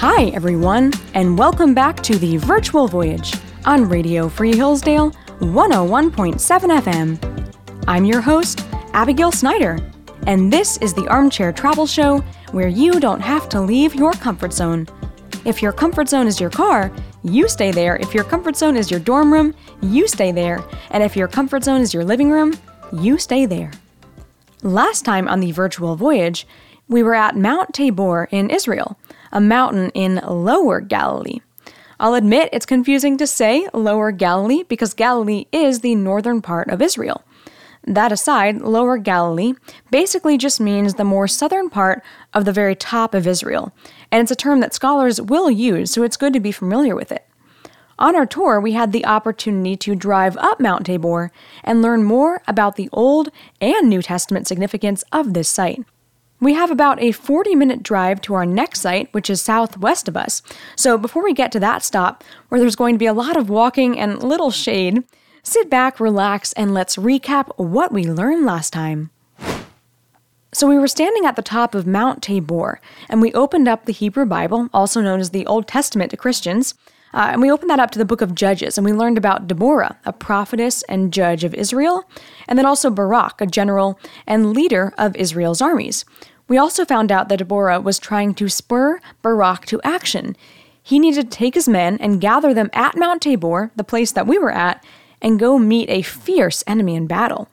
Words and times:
Hi, 0.00 0.26
everyone, 0.26 0.92
and 1.14 1.36
welcome 1.36 1.74
back 1.74 2.00
to 2.04 2.16
the 2.18 2.36
Virtual 2.36 2.86
Voyage 2.86 3.34
on 3.64 3.88
Radio 3.88 4.28
Free 4.28 4.54
Hillsdale 4.54 5.10
101.7 5.40 6.38
FM. 6.38 7.54
I'm 7.88 8.04
your 8.04 8.20
host, 8.20 8.64
Abigail 8.92 9.32
Snyder, 9.32 9.76
and 10.28 10.52
this 10.52 10.76
is 10.76 10.94
the 10.94 11.08
Armchair 11.08 11.50
Travel 11.52 11.84
Show 11.84 12.18
where 12.52 12.68
you 12.68 13.00
don't 13.00 13.20
have 13.20 13.48
to 13.48 13.60
leave 13.60 13.96
your 13.96 14.12
comfort 14.12 14.52
zone. 14.52 14.86
If 15.44 15.60
your 15.60 15.72
comfort 15.72 16.08
zone 16.08 16.28
is 16.28 16.40
your 16.40 16.50
car, 16.50 16.92
you 17.24 17.48
stay 17.48 17.72
there. 17.72 17.96
If 17.96 18.14
your 18.14 18.22
comfort 18.22 18.56
zone 18.56 18.76
is 18.76 18.92
your 18.92 19.00
dorm 19.00 19.32
room, 19.32 19.52
you 19.82 20.06
stay 20.06 20.30
there. 20.30 20.64
And 20.92 21.02
if 21.02 21.16
your 21.16 21.26
comfort 21.26 21.64
zone 21.64 21.80
is 21.80 21.92
your 21.92 22.04
living 22.04 22.30
room, 22.30 22.54
you 22.92 23.18
stay 23.18 23.46
there. 23.46 23.72
Last 24.62 25.04
time 25.04 25.26
on 25.26 25.40
the 25.40 25.50
virtual 25.50 25.96
voyage, 25.96 26.46
we 26.86 27.02
were 27.02 27.14
at 27.14 27.36
Mount 27.36 27.74
Tabor 27.74 28.28
in 28.30 28.48
Israel, 28.48 28.96
a 29.32 29.40
mountain 29.40 29.90
in 29.90 30.20
Lower 30.26 30.80
Galilee. 30.80 31.40
I'll 32.00 32.14
admit 32.14 32.50
it's 32.52 32.66
confusing 32.66 33.16
to 33.18 33.26
say 33.26 33.68
Lower 33.74 34.12
Galilee 34.12 34.62
because 34.62 34.94
Galilee 34.94 35.46
is 35.50 35.80
the 35.80 35.94
northern 35.94 36.40
part 36.40 36.70
of 36.70 36.80
Israel. 36.80 37.24
That 37.84 38.12
aside, 38.12 38.60
Lower 38.60 38.98
Galilee 38.98 39.54
basically 39.90 40.36
just 40.36 40.60
means 40.60 40.94
the 40.94 41.04
more 41.04 41.26
southern 41.26 41.70
part 41.70 42.02
of 42.34 42.44
the 42.44 42.52
very 42.52 42.74
top 42.74 43.14
of 43.14 43.26
Israel, 43.26 43.72
and 44.12 44.22
it's 44.22 44.30
a 44.30 44.36
term 44.36 44.60
that 44.60 44.74
scholars 44.74 45.20
will 45.20 45.50
use, 45.50 45.90
so 45.90 46.02
it's 46.02 46.16
good 46.16 46.32
to 46.34 46.40
be 46.40 46.52
familiar 46.52 46.94
with 46.94 47.10
it. 47.10 47.26
On 47.98 48.14
our 48.14 48.26
tour, 48.26 48.60
we 48.60 48.72
had 48.72 48.92
the 48.92 49.04
opportunity 49.04 49.74
to 49.76 49.96
drive 49.96 50.36
up 50.36 50.60
Mount 50.60 50.86
Tabor 50.86 51.32
and 51.64 51.82
learn 51.82 52.04
more 52.04 52.42
about 52.46 52.76
the 52.76 52.88
Old 52.92 53.30
and 53.60 53.88
New 53.88 54.02
Testament 54.02 54.46
significance 54.46 55.02
of 55.10 55.34
this 55.34 55.48
site. 55.48 55.84
We 56.40 56.54
have 56.54 56.70
about 56.70 57.02
a 57.02 57.12
40 57.12 57.54
minute 57.54 57.82
drive 57.82 58.20
to 58.22 58.34
our 58.34 58.46
next 58.46 58.80
site, 58.80 59.12
which 59.12 59.28
is 59.28 59.42
southwest 59.42 60.06
of 60.08 60.16
us. 60.16 60.42
So 60.76 60.96
before 60.96 61.24
we 61.24 61.34
get 61.34 61.50
to 61.52 61.60
that 61.60 61.82
stop, 61.82 62.22
where 62.48 62.60
there's 62.60 62.76
going 62.76 62.94
to 62.94 62.98
be 62.98 63.06
a 63.06 63.12
lot 63.12 63.36
of 63.36 63.50
walking 63.50 63.98
and 63.98 64.22
little 64.22 64.50
shade, 64.50 65.02
sit 65.42 65.68
back, 65.68 65.98
relax, 65.98 66.52
and 66.52 66.72
let's 66.72 66.96
recap 66.96 67.50
what 67.56 67.92
we 67.92 68.04
learned 68.04 68.46
last 68.46 68.72
time. 68.72 69.10
So, 70.50 70.66
we 70.66 70.78
were 70.78 70.88
standing 70.88 71.26
at 71.26 71.36
the 71.36 71.42
top 71.42 71.74
of 71.74 71.86
Mount 71.86 72.22
Tabor, 72.22 72.80
and 73.10 73.20
we 73.20 73.32
opened 73.34 73.68
up 73.68 73.84
the 73.84 73.92
Hebrew 73.92 74.24
Bible, 74.24 74.70
also 74.72 75.02
known 75.02 75.20
as 75.20 75.30
the 75.30 75.44
Old 75.46 75.68
Testament 75.68 76.10
to 76.10 76.16
Christians, 76.16 76.74
uh, 77.14 77.28
and 77.32 77.40
we 77.40 77.50
opened 77.50 77.70
that 77.70 77.80
up 77.80 77.90
to 77.92 77.98
the 77.98 78.04
book 78.04 78.20
of 78.20 78.34
Judges, 78.34 78.76
and 78.76 78.84
we 78.84 78.92
learned 78.92 79.18
about 79.18 79.46
Deborah, 79.46 79.98
a 80.04 80.12
prophetess 80.12 80.82
and 80.84 81.12
judge 81.12 81.44
of 81.44 81.54
Israel, 81.54 82.04
and 82.46 82.58
then 82.58 82.66
also 82.66 82.90
Barak, 82.90 83.40
a 83.40 83.46
general 83.46 83.98
and 84.26 84.52
leader 84.52 84.92
of 84.98 85.16
Israel's 85.16 85.62
armies. 85.62 86.04
We 86.48 86.58
also 86.58 86.84
found 86.84 87.12
out 87.12 87.28
that 87.28 87.38
Deborah 87.38 87.80
was 87.80 87.98
trying 87.98 88.34
to 88.34 88.48
spur 88.48 89.00
Barak 89.22 89.66
to 89.66 89.80
action. 89.82 90.36
He 90.82 90.98
needed 90.98 91.30
to 91.30 91.36
take 91.36 91.54
his 91.54 91.68
men 91.68 91.98
and 92.00 92.20
gather 92.20 92.54
them 92.54 92.70
at 92.72 92.96
Mount 92.96 93.22
Tabor, 93.22 93.70
the 93.76 93.84
place 93.84 94.12
that 94.12 94.26
we 94.26 94.38
were 94.38 94.52
at, 94.52 94.82
and 95.20 95.38
go 95.38 95.58
meet 95.58 95.90
a 95.90 96.02
fierce 96.02 96.64
enemy 96.66 96.94
in 96.94 97.06
battle. 97.06 97.48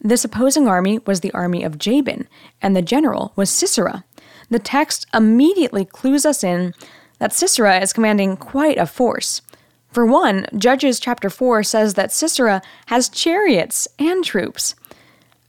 This 0.00 0.24
opposing 0.24 0.66
army 0.66 0.98
was 1.06 1.20
the 1.20 1.32
army 1.32 1.62
of 1.62 1.78
Jabin, 1.78 2.26
and 2.62 2.74
the 2.74 2.82
general 2.82 3.32
was 3.36 3.50
Sisera. 3.50 4.04
The 4.48 4.58
text 4.58 5.06
immediately 5.14 5.84
clues 5.84 6.24
us 6.24 6.42
in 6.42 6.74
that 7.20 7.32
Sisera 7.32 7.78
is 7.80 7.92
commanding 7.92 8.36
quite 8.36 8.78
a 8.78 8.86
force. 8.86 9.42
For 9.92 10.04
one, 10.04 10.46
Judges 10.56 10.98
chapter 10.98 11.30
4 11.30 11.62
says 11.62 11.94
that 11.94 12.12
Sisera 12.12 12.62
has 12.86 13.08
chariots 13.08 13.86
and 13.98 14.24
troops. 14.24 14.74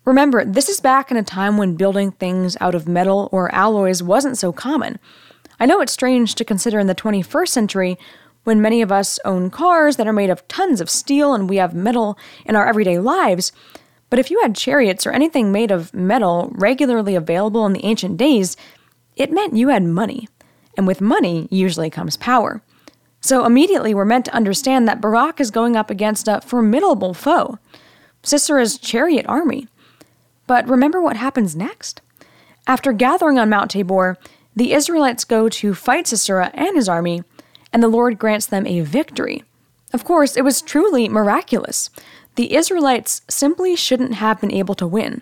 Remember, 0.03 0.43
this 0.43 0.67
is 0.67 0.79
back 0.79 1.11
in 1.11 1.17
a 1.17 1.23
time 1.23 1.57
when 1.57 1.75
building 1.75 2.11
things 2.11 2.57
out 2.59 2.75
of 2.75 2.87
metal 2.87 3.29
or 3.31 3.53
alloys 3.53 4.03
wasn't 4.03 4.37
so 4.37 4.51
common. 4.51 4.99
I 5.59 5.65
know 5.65 5.79
it's 5.79 5.93
strange 5.93 6.35
to 6.35 6.45
consider 6.45 6.79
in 6.79 6.87
the 6.87 6.95
21st 6.95 7.49
century 7.49 7.97
when 8.43 8.61
many 8.61 8.81
of 8.81 8.91
us 8.91 9.19
own 9.23 9.51
cars 9.51 9.97
that 9.97 10.07
are 10.07 10.13
made 10.13 10.31
of 10.31 10.47
tons 10.47 10.81
of 10.81 10.89
steel 10.89 11.33
and 11.35 11.47
we 11.47 11.57
have 11.57 11.75
metal 11.75 12.17
in 12.45 12.55
our 12.55 12.67
everyday 12.67 12.97
lives, 12.97 13.51
but 14.09 14.17
if 14.17 14.31
you 14.31 14.41
had 14.41 14.55
chariots 14.55 15.05
or 15.05 15.11
anything 15.11 15.51
made 15.51 15.69
of 15.69 15.93
metal 15.93 16.51
regularly 16.55 17.15
available 17.15 17.65
in 17.67 17.73
the 17.73 17.85
ancient 17.85 18.17
days, 18.17 18.57
it 19.15 19.31
meant 19.31 19.55
you 19.55 19.69
had 19.69 19.83
money 19.83 20.27
and 20.81 20.87
with 20.87 20.99
money 20.99 21.47
usually 21.51 21.91
comes 21.91 22.17
power. 22.17 22.59
So 23.21 23.45
immediately 23.45 23.93
we're 23.93 24.03
meant 24.03 24.25
to 24.25 24.33
understand 24.33 24.87
that 24.87 24.99
Barak 24.99 25.39
is 25.39 25.51
going 25.51 25.75
up 25.75 25.91
against 25.91 26.27
a 26.27 26.41
formidable 26.41 27.13
foe, 27.13 27.59
Sisera's 28.23 28.79
chariot 28.79 29.27
army. 29.29 29.67
But 30.47 30.67
remember 30.67 30.99
what 30.99 31.17
happens 31.17 31.55
next? 31.55 32.01
After 32.65 32.93
gathering 32.93 33.37
on 33.37 33.47
Mount 33.47 33.69
Tabor, 33.69 34.17
the 34.55 34.73
Israelites 34.73 35.23
go 35.23 35.49
to 35.49 35.75
fight 35.75 36.07
Sisera 36.07 36.49
and 36.55 36.75
his 36.75 36.89
army, 36.89 37.23
and 37.71 37.83
the 37.83 37.87
Lord 37.87 38.17
grants 38.17 38.47
them 38.47 38.65
a 38.65 38.81
victory. 38.81 39.43
Of 39.93 40.03
course, 40.03 40.35
it 40.35 40.43
was 40.43 40.63
truly 40.63 41.07
miraculous. 41.07 41.91
The 42.37 42.55
Israelites 42.55 43.21
simply 43.29 43.75
shouldn't 43.75 44.15
have 44.15 44.41
been 44.41 44.51
able 44.51 44.73
to 44.73 44.87
win. 44.87 45.21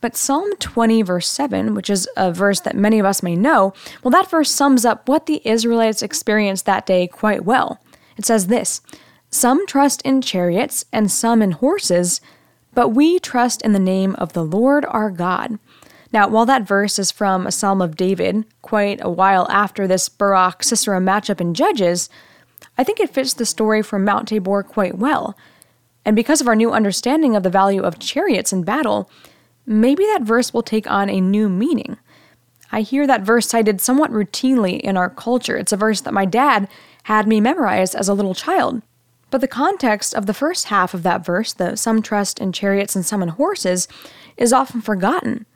But 0.00 0.16
Psalm 0.16 0.50
20, 0.58 1.02
verse 1.02 1.28
7, 1.28 1.74
which 1.74 1.88
is 1.88 2.08
a 2.16 2.32
verse 2.32 2.60
that 2.60 2.76
many 2.76 2.98
of 2.98 3.06
us 3.06 3.22
may 3.22 3.34
know, 3.34 3.72
well, 4.02 4.10
that 4.10 4.30
verse 4.30 4.50
sums 4.50 4.84
up 4.84 5.08
what 5.08 5.26
the 5.26 5.40
Israelites 5.44 6.02
experienced 6.02 6.66
that 6.66 6.86
day 6.86 7.06
quite 7.06 7.44
well. 7.44 7.80
It 8.16 8.26
says 8.26 8.46
this 8.46 8.80
Some 9.30 9.66
trust 9.66 10.02
in 10.02 10.20
chariots 10.20 10.84
and 10.92 11.10
some 11.10 11.42
in 11.42 11.52
horses, 11.52 12.20
but 12.74 12.90
we 12.90 13.18
trust 13.18 13.62
in 13.62 13.72
the 13.72 13.78
name 13.78 14.14
of 14.16 14.32
the 14.34 14.44
Lord 14.44 14.84
our 14.86 15.10
God. 15.10 15.58
Now, 16.12 16.28
while 16.28 16.46
that 16.46 16.62
verse 16.62 16.98
is 16.98 17.10
from 17.10 17.46
a 17.46 17.52
Psalm 17.52 17.82
of 17.82 17.96
David, 17.96 18.44
quite 18.62 19.00
a 19.02 19.10
while 19.10 19.46
after 19.50 19.86
this 19.86 20.08
Barak 20.08 20.62
Sisera 20.62 21.00
matchup 21.00 21.40
in 21.40 21.54
Judges, 21.54 22.08
I 22.78 22.84
think 22.84 23.00
it 23.00 23.10
fits 23.10 23.34
the 23.34 23.46
story 23.46 23.82
from 23.82 24.04
Mount 24.04 24.28
Tabor 24.28 24.62
quite 24.62 24.98
well. 24.98 25.36
And 26.04 26.14
because 26.14 26.40
of 26.40 26.48
our 26.48 26.54
new 26.54 26.70
understanding 26.70 27.34
of 27.34 27.42
the 27.42 27.50
value 27.50 27.82
of 27.82 27.98
chariots 27.98 28.52
in 28.52 28.62
battle, 28.62 29.10
maybe 29.66 30.04
that 30.04 30.22
verse 30.22 30.54
will 30.54 30.62
take 30.62 30.88
on 30.90 31.10
a 31.10 31.20
new 31.20 31.48
meaning. 31.48 31.98
I 32.72 32.80
hear 32.80 33.06
that 33.06 33.22
verse 33.22 33.48
cited 33.48 33.80
somewhat 33.80 34.10
routinely 34.10 34.80
in 34.80 34.96
our 34.96 35.10
culture. 35.10 35.56
It's 35.56 35.72
a 35.72 35.76
verse 35.76 36.00
that 36.02 36.14
my 36.14 36.24
dad 36.24 36.68
had 37.04 37.26
me 37.26 37.40
memorize 37.40 37.94
as 37.94 38.08
a 38.08 38.14
little 38.14 38.34
child. 38.34 38.82
But 39.30 39.40
the 39.40 39.48
context 39.48 40.14
of 40.14 40.26
the 40.26 40.34
first 40.34 40.66
half 40.66 40.94
of 40.94 41.02
that 41.02 41.24
verse, 41.24 41.52
the 41.52 41.76
some 41.76 42.02
trust 42.02 42.38
in 42.38 42.52
chariots 42.52 42.94
and 42.94 43.04
some 43.04 43.22
in 43.22 43.30
horses, 43.30 43.88
is 44.36 44.52
often 44.52 44.80
forgotten. 44.80 45.46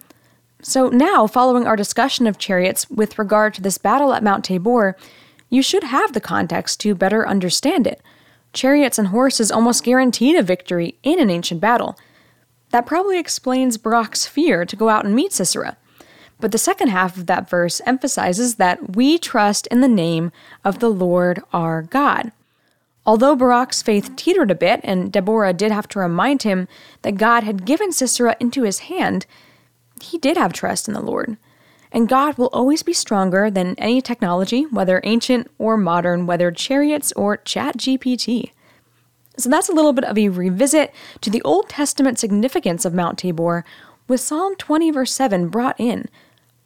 So 0.62 0.88
now, 0.88 1.26
following 1.26 1.66
our 1.66 1.76
discussion 1.76 2.26
of 2.26 2.38
chariots 2.38 2.88
with 2.90 3.18
regard 3.18 3.54
to 3.54 3.62
this 3.62 3.78
battle 3.78 4.12
at 4.12 4.22
Mount 4.22 4.44
Tabor, 4.44 4.96
you 5.48 5.62
should 5.62 5.84
have 5.84 6.12
the 6.12 6.20
context 6.20 6.80
to 6.80 6.94
better 6.94 7.26
understand 7.26 7.86
it. 7.86 8.02
Chariots 8.52 8.98
and 8.98 9.08
horses 9.08 9.50
almost 9.50 9.84
guaranteed 9.84 10.36
a 10.36 10.42
victory 10.42 10.96
in 11.02 11.18
an 11.18 11.30
ancient 11.30 11.60
battle. 11.60 11.96
That 12.70 12.86
probably 12.86 13.18
explains 13.18 13.78
Barak's 13.78 14.26
fear 14.26 14.64
to 14.64 14.76
go 14.76 14.88
out 14.88 15.04
and 15.04 15.14
meet 15.14 15.32
Sisera. 15.32 15.76
But 16.40 16.52
the 16.52 16.58
second 16.58 16.88
half 16.88 17.16
of 17.16 17.26
that 17.26 17.50
verse 17.50 17.80
emphasizes 17.84 18.54
that 18.54 18.96
we 18.96 19.18
trust 19.18 19.66
in 19.66 19.80
the 19.80 19.88
name 19.88 20.32
of 20.64 20.78
the 20.78 20.88
Lord 20.88 21.42
our 21.52 21.82
God. 21.82 22.32
Although 23.04 23.36
Barak's 23.36 23.82
faith 23.82 24.14
teetered 24.16 24.50
a 24.50 24.54
bit, 24.54 24.80
and 24.84 25.10
Deborah 25.10 25.52
did 25.52 25.72
have 25.72 25.88
to 25.88 25.98
remind 25.98 26.42
him 26.42 26.68
that 27.02 27.16
God 27.16 27.44
had 27.44 27.66
given 27.66 27.92
Sisera 27.92 28.36
into 28.40 28.62
his 28.62 28.80
hand, 28.80 29.26
he 30.00 30.18
did 30.18 30.36
have 30.36 30.52
trust 30.52 30.86
in 30.86 30.94
the 30.94 31.00
Lord. 31.00 31.36
And 31.92 32.08
God 32.08 32.38
will 32.38 32.50
always 32.52 32.82
be 32.82 32.92
stronger 32.92 33.50
than 33.50 33.74
any 33.76 34.00
technology, 34.00 34.62
whether 34.62 35.00
ancient 35.02 35.50
or 35.58 35.76
modern, 35.76 36.26
whether 36.26 36.50
chariots 36.52 37.12
or 37.16 37.38
Chat 37.38 37.78
GPT. 37.78 38.52
So 39.40 39.48
that's 39.48 39.68
a 39.68 39.74
little 39.74 39.92
bit 39.92 40.04
of 40.04 40.18
a 40.18 40.28
revisit 40.28 40.92
to 41.22 41.30
the 41.30 41.42
Old 41.42 41.68
Testament 41.68 42.18
significance 42.18 42.84
of 42.84 42.92
Mount 42.94 43.18
Tabor 43.18 43.64
with 44.06 44.20
Psalm 44.20 44.54
20, 44.56 44.90
verse 44.90 45.12
7 45.12 45.48
brought 45.48 45.78
in. 45.80 46.08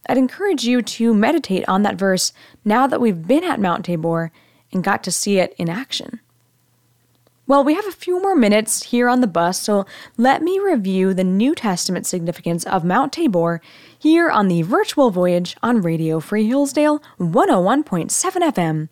I'd 0.09 0.19
encourage 0.19 0.65
you 0.65 0.83
to 0.83 1.15
meditate 1.15 1.65
on 1.69 1.83
that 1.83 1.97
verse 1.97 2.33
now 2.65 2.87
that 2.87 3.01
we've 3.01 3.27
been 3.27 3.45
at 3.45 3.61
Mount 3.61 3.85
Tabor 3.85 4.33
and 4.73 4.83
got 4.83 5.05
to 5.05 5.13
see 5.13 5.39
it 5.39 5.55
in 5.57 5.69
action. 5.69 6.21
Well, 7.47 7.63
we 7.63 7.75
have 7.75 7.87
a 7.87 7.93
few 7.93 8.21
more 8.23 8.35
minutes 8.35 8.85
here 8.85 9.09
on 9.09 9.21
the 9.21 9.27
bus, 9.27 9.61
so 9.61 9.85
let 10.17 10.43
me 10.43 10.59
review 10.59 11.13
the 11.13 11.25
New 11.25 11.55
Testament 11.55 12.07
significance 12.07 12.65
of 12.65 12.85
Mount 12.85 13.13
Tabor 13.13 13.61
here 13.99 14.31
on 14.31 14.49
the 14.49 14.63
virtual 14.63 15.11
voyage 15.11 15.55
on 15.63 15.83
Radio 15.83 16.21
Free 16.21 16.47
Hillsdale 16.49 17.03
101.7 17.21 18.09
FM. 18.11 18.89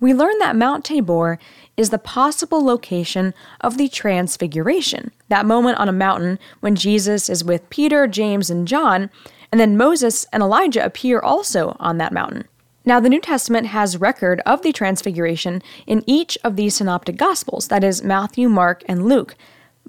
We 0.00 0.12
learned 0.12 0.40
that 0.40 0.56
Mount 0.56 0.84
Tabor 0.84 1.38
is 1.76 1.90
the 1.90 1.98
possible 1.98 2.62
location 2.62 3.32
of 3.60 3.78
the 3.78 3.88
Transfiguration, 3.88 5.10
that 5.28 5.46
moment 5.46 5.78
on 5.78 5.88
a 5.88 5.92
mountain 5.92 6.38
when 6.60 6.76
Jesus 6.76 7.30
is 7.30 7.42
with 7.42 7.68
Peter, 7.70 8.06
James, 8.06 8.50
and 8.50 8.68
John, 8.68 9.10
and 9.50 9.60
then 9.60 9.76
Moses 9.76 10.26
and 10.32 10.42
Elijah 10.42 10.84
appear 10.84 11.18
also 11.18 11.76
on 11.80 11.98
that 11.98 12.12
mountain. 12.12 12.46
Now, 12.84 13.00
the 13.00 13.08
New 13.08 13.20
Testament 13.20 13.68
has 13.68 13.96
record 13.96 14.40
of 14.44 14.62
the 14.62 14.72
Transfiguration 14.72 15.62
in 15.86 16.02
each 16.06 16.36
of 16.42 16.56
these 16.56 16.74
synoptic 16.74 17.16
Gospels, 17.16 17.68
that 17.68 17.84
is, 17.84 18.02
Matthew, 18.02 18.48
Mark, 18.48 18.82
and 18.86 19.06
Luke. 19.06 19.36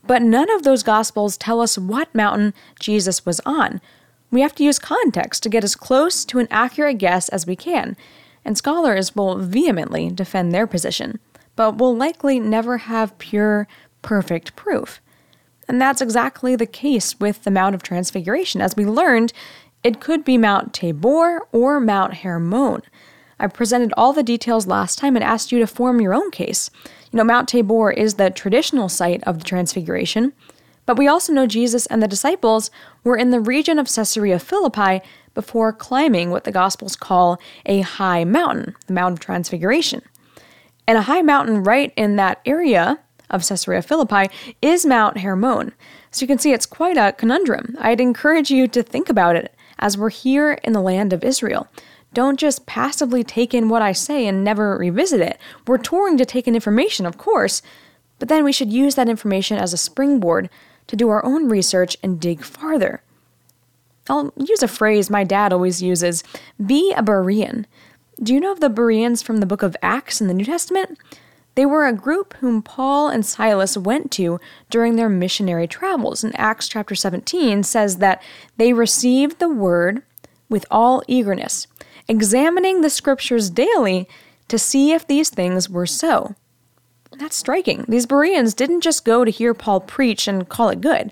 But 0.06 0.22
none 0.22 0.50
of 0.52 0.64
those 0.64 0.84
Gospels 0.84 1.38
tell 1.38 1.60
us 1.60 1.78
what 1.78 2.14
mountain 2.14 2.54
Jesus 2.80 3.26
was 3.26 3.40
on. 3.46 3.82
We 4.32 4.42
have 4.42 4.54
to 4.56 4.64
use 4.64 4.80
context 4.80 5.44
to 5.44 5.50
get 5.50 5.64
as 5.64 5.76
close 5.76 6.24
to 6.26 6.40
an 6.40 6.48
accurate 6.52 6.98
guess 6.98 7.30
as 7.30 7.48
we 7.48 7.56
can. 7.56 7.96
and 8.46 8.58
scholars 8.58 9.16
will 9.16 9.38
vehemently 9.38 10.10
defend 10.10 10.52
their 10.52 10.68
position, 10.68 11.20
but 11.56 11.78
will 11.78 11.96
likely 11.96 12.40
never 12.40 12.78
have 12.78 13.18
pure, 13.18 13.68
perfect 14.02 14.56
proof. 14.56 15.02
And 15.68 15.82
that's 15.82 16.02
exactly 16.02 16.56
the 16.56 16.66
case 16.66 17.20
with 17.20 17.44
the 17.44 17.52
Mount 17.52 17.76
of 17.76 17.84
Transfiguration. 17.84 18.62
As 18.62 18.76
we 18.76 18.86
learned, 18.86 19.34
it 19.84 20.00
could 20.00 20.24
be 20.24 20.38
Mount 20.38 20.74
Tabor 20.74 21.42
or 21.52 21.80
Mount 21.80 22.16
Hermon. 22.16 22.82
I 23.40 23.48
presented 23.48 23.94
all 23.98 24.14
the 24.14 24.24
details 24.24 24.68
last 24.68 24.98
time 24.98 25.16
and 25.16 25.24
asked 25.24 25.52
you 25.52 25.60
to 25.60 25.68
form 25.68 26.00
your 26.00 26.14
own 26.14 26.32
case. 26.32 26.70
You 27.12 27.18
know, 27.18 27.24
Mount 27.24 27.50
Tabor 27.50 27.92
is 27.92 28.16
the 28.16 28.30
traditional 28.30 28.90
site 28.90 29.24
of 29.24 29.40
the 29.40 29.46
Transfiguration, 29.46 30.34
but 30.86 30.98
we 30.98 31.08
also 31.08 31.34
know 31.34 31.48
Jesus 31.48 31.86
and 31.88 32.02
the 32.02 32.08
disciples 32.08 32.72
were 33.04 33.18
in 33.18 33.32
the 33.32 33.40
region 33.40 33.80
of 33.80 33.94
Caesarea 33.94 34.40
Philippi 34.40 35.02
before 35.34 35.74
climbing 35.74 36.30
what 36.30 36.44
the 36.44 36.52
Gospels 36.52 36.96
call 36.96 37.40
a 37.66 37.82
high 37.82 38.24
mountain, 38.24 38.76
the 38.88 38.94
Mount 38.94 39.14
of 39.14 39.20
Transfiguration. 39.20 40.02
And 40.88 40.98
a 40.98 41.04
high 41.04 41.22
mountain 41.22 41.64
right 41.64 41.94
in 41.96 42.16
that 42.18 42.42
area 42.46 43.00
of 43.30 43.48
Caesarea 43.48 43.82
Philippi 43.82 44.30
is 44.62 44.86
Mount 44.86 45.20
Hermon. 45.20 45.74
So 46.12 46.24
you 46.24 46.28
can 46.28 46.38
see 46.38 46.52
it's 46.52 46.66
quite 46.66 46.98
a 46.98 47.14
conundrum. 47.14 47.76
I'd 47.80 48.02
encourage 48.02 48.52
you 48.52 48.68
to 48.68 48.84
think 48.84 49.10
about 49.10 49.36
it 49.36 49.54
as 49.80 49.98
we're 49.98 50.10
here 50.10 50.54
in 50.64 50.74
the 50.74 50.82
land 50.82 51.14
of 51.14 51.24
Israel. 51.24 51.68
Don't 52.14 52.40
just 52.40 52.68
passively 52.68 53.24
take 53.24 53.54
in 53.54 53.70
what 53.70 53.82
I 53.82 53.92
say 53.92 54.28
and 54.28 54.44
never 54.44 54.78
revisit 54.78 55.20
it. 55.20 55.40
We're 55.66 55.80
touring 55.80 56.18
to 56.20 56.26
take 56.26 56.48
in 56.48 56.54
information, 56.54 57.08
of 57.08 57.18
course, 57.18 57.64
but 58.20 58.30
then 58.30 58.44
we 58.44 58.52
should 58.52 58.72
use 58.72 58.96
that 58.96 59.10
information 59.10 59.58
as 59.58 59.74
a 59.74 59.78
springboard 59.78 60.50
to 60.88 60.96
do 60.96 61.10
our 61.10 61.26
own 61.26 61.50
research 61.50 61.98
and 62.04 62.20
dig 62.20 62.44
farther. 62.44 63.02
I'll 64.10 64.34
use 64.38 64.62
a 64.62 64.68
phrase 64.68 65.10
my 65.10 65.24
dad 65.24 65.54
always 65.54 65.82
uses 65.82 66.24
be 66.64 66.94
a 66.96 67.02
Berean. 67.02 67.66
Do 68.22 68.34
you 68.34 68.40
know 68.40 68.52
of 68.52 68.60
the 68.60 68.70
Bereans 68.70 69.24
from 69.24 69.38
the 69.38 69.46
book 69.46 69.64
of 69.64 69.76
Acts 69.82 70.22
in 70.22 70.28
the 70.28 70.34
New 70.34 70.46
Testament? 70.46 71.00
They 71.56 71.66
were 71.66 71.86
a 71.86 71.94
group 71.94 72.36
whom 72.36 72.62
Paul 72.62 73.10
and 73.10 73.26
Silas 73.26 73.78
went 73.78 74.12
to 74.12 74.40
during 74.70 74.96
their 74.96 75.10
missionary 75.10 75.68
travels. 75.68 76.24
And 76.24 76.38
Acts 76.40 76.68
chapter 76.68 76.96
17 76.96 77.64
says 77.64 77.98
that 77.98 78.22
they 78.58 78.74
received 78.74 79.40
the 79.40 79.50
word 79.50 80.04
with 80.50 80.66
all 80.70 81.04
eagerness, 81.08 81.68
examining 82.08 82.82
the 82.82 82.90
scriptures 82.90 83.50
daily 83.50 84.08
to 84.48 84.60
see 84.60 84.92
if 84.92 85.08
these 85.08 85.30
things 85.30 85.70
were 85.70 85.88
so. 85.88 86.36
That's 87.18 87.36
striking. 87.36 87.86
These 87.88 88.06
Bereans 88.06 88.54
didn't 88.54 88.82
just 88.82 89.06
go 89.06 89.24
to 89.24 89.32
hear 89.32 89.54
Paul 89.54 89.80
preach 89.80 90.28
and 90.28 90.50
call 90.50 90.70
it 90.70 90.82
good. 90.82 91.12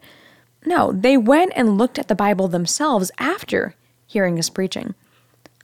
No, 0.65 0.91
they 0.91 1.17
went 1.17 1.53
and 1.55 1.77
looked 1.77 1.97
at 1.97 2.07
the 2.07 2.15
Bible 2.15 2.47
themselves 2.47 3.11
after 3.17 3.75
hearing 4.05 4.37
his 4.37 4.49
preaching. 4.49 4.93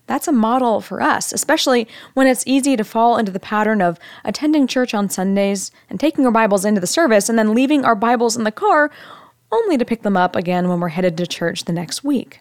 That's 0.07 0.27
a 0.27 0.31
model 0.31 0.81
for 0.81 1.01
us, 1.01 1.33
especially 1.33 1.87
when 2.13 2.27
it's 2.27 2.47
easy 2.47 2.75
to 2.77 2.83
fall 2.83 3.17
into 3.17 3.31
the 3.31 3.39
pattern 3.39 3.81
of 3.81 3.99
attending 4.23 4.65
church 4.65 4.93
on 4.93 5.09
Sundays 5.09 5.71
and 5.89 5.99
taking 5.99 6.25
our 6.25 6.31
Bibles 6.31 6.65
into 6.65 6.81
the 6.81 6.87
service 6.87 7.29
and 7.29 7.37
then 7.37 7.53
leaving 7.53 7.85
our 7.85 7.95
Bibles 7.95 8.37
in 8.37 8.43
the 8.43 8.51
car 8.51 8.89
only 9.51 9.77
to 9.77 9.85
pick 9.85 10.01
them 10.01 10.17
up 10.17 10.35
again 10.35 10.67
when 10.67 10.79
we're 10.79 10.89
headed 10.89 11.17
to 11.17 11.27
church 11.27 11.65
the 11.65 11.73
next 11.73 12.03
week. 12.03 12.39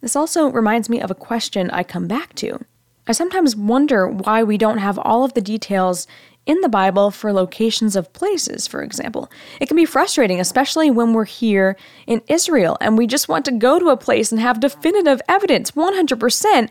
This 0.00 0.16
also 0.16 0.48
reminds 0.50 0.88
me 0.88 1.00
of 1.00 1.10
a 1.10 1.14
question 1.14 1.70
I 1.70 1.82
come 1.82 2.06
back 2.06 2.34
to. 2.36 2.64
I 3.06 3.12
sometimes 3.12 3.54
wonder 3.54 4.08
why 4.08 4.42
we 4.42 4.58
don't 4.58 4.78
have 4.78 4.98
all 4.98 5.24
of 5.24 5.34
the 5.34 5.40
details 5.40 6.06
in 6.44 6.60
the 6.60 6.68
Bible 6.68 7.10
for 7.10 7.32
locations 7.32 7.96
of 7.96 8.12
places, 8.12 8.66
for 8.66 8.82
example. 8.82 9.30
It 9.60 9.66
can 9.66 9.76
be 9.76 9.84
frustrating, 9.84 10.40
especially 10.40 10.90
when 10.90 11.12
we're 11.12 11.24
here 11.24 11.76
in 12.06 12.22
Israel 12.28 12.76
and 12.80 12.96
we 12.96 13.06
just 13.06 13.28
want 13.28 13.44
to 13.46 13.52
go 13.52 13.78
to 13.78 13.88
a 13.88 13.96
place 13.96 14.30
and 14.30 14.40
have 14.40 14.60
definitive 14.60 15.20
evidence, 15.28 15.72
100%, 15.72 16.68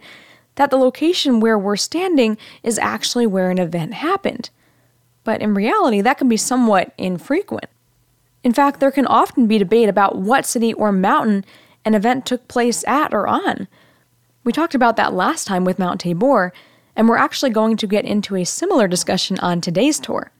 that 0.55 0.69
the 0.69 0.77
location 0.77 1.39
where 1.39 1.59
we're 1.59 1.75
standing 1.75 2.37
is 2.63 2.79
actually 2.79 3.27
where 3.27 3.49
an 3.49 3.59
event 3.59 3.93
happened. 3.93 4.49
But 5.23 5.41
in 5.41 5.53
reality, 5.53 6.01
that 6.01 6.17
can 6.17 6.29
be 6.29 6.37
somewhat 6.37 6.93
infrequent. 6.97 7.69
In 8.43 8.53
fact, 8.53 8.79
there 8.79 8.91
can 8.91 9.07
often 9.07 9.47
be 9.47 9.57
debate 9.57 9.89
about 9.89 10.17
what 10.17 10.45
city 10.45 10.73
or 10.73 10.91
mountain 10.91 11.43
an 11.83 11.95
event 11.95 12.25
took 12.25 12.47
place 12.47 12.83
at 12.87 13.13
or 13.13 13.27
on. 13.27 13.67
We 14.45 14.51
talked 14.51 14.75
about 14.75 14.95
that 14.97 15.11
last 15.11 15.47
time 15.47 15.65
with 15.65 15.79
Mount 15.79 15.99
Tabor, 15.99 16.53
and 16.95 17.09
we're 17.09 17.17
actually 17.17 17.49
going 17.49 17.77
to 17.77 17.87
get 17.87 18.05
into 18.05 18.35
a 18.35 18.43
similar 18.45 18.87
discussion 18.87 19.39
on 19.39 19.59
today's 19.59 19.99
tour. 19.99 20.31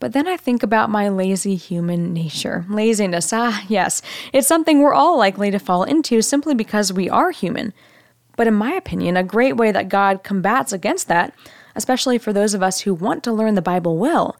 But 0.00 0.14
then 0.14 0.26
I 0.26 0.38
think 0.38 0.62
about 0.62 0.88
my 0.88 1.10
lazy 1.10 1.54
human 1.54 2.14
nature. 2.14 2.64
Laziness, 2.70 3.30
ah, 3.34 3.64
yes, 3.68 4.00
it's 4.32 4.48
something 4.48 4.80
we're 4.80 4.94
all 4.94 5.18
likely 5.18 5.50
to 5.50 5.58
fall 5.58 5.84
into 5.84 6.22
simply 6.22 6.54
because 6.54 6.90
we 6.90 7.10
are 7.10 7.32
human. 7.32 7.74
But 8.38 8.46
in 8.46 8.54
my 8.54 8.72
opinion, 8.72 9.18
a 9.18 9.22
great 9.22 9.58
way 9.58 9.72
that 9.72 9.90
God 9.90 10.24
combats 10.24 10.72
against 10.72 11.06
that, 11.08 11.34
especially 11.76 12.16
for 12.16 12.32
those 12.32 12.54
of 12.54 12.62
us 12.62 12.80
who 12.80 12.94
want 12.94 13.22
to 13.24 13.32
learn 13.32 13.56
the 13.56 13.60
Bible 13.60 13.98
well, 13.98 14.38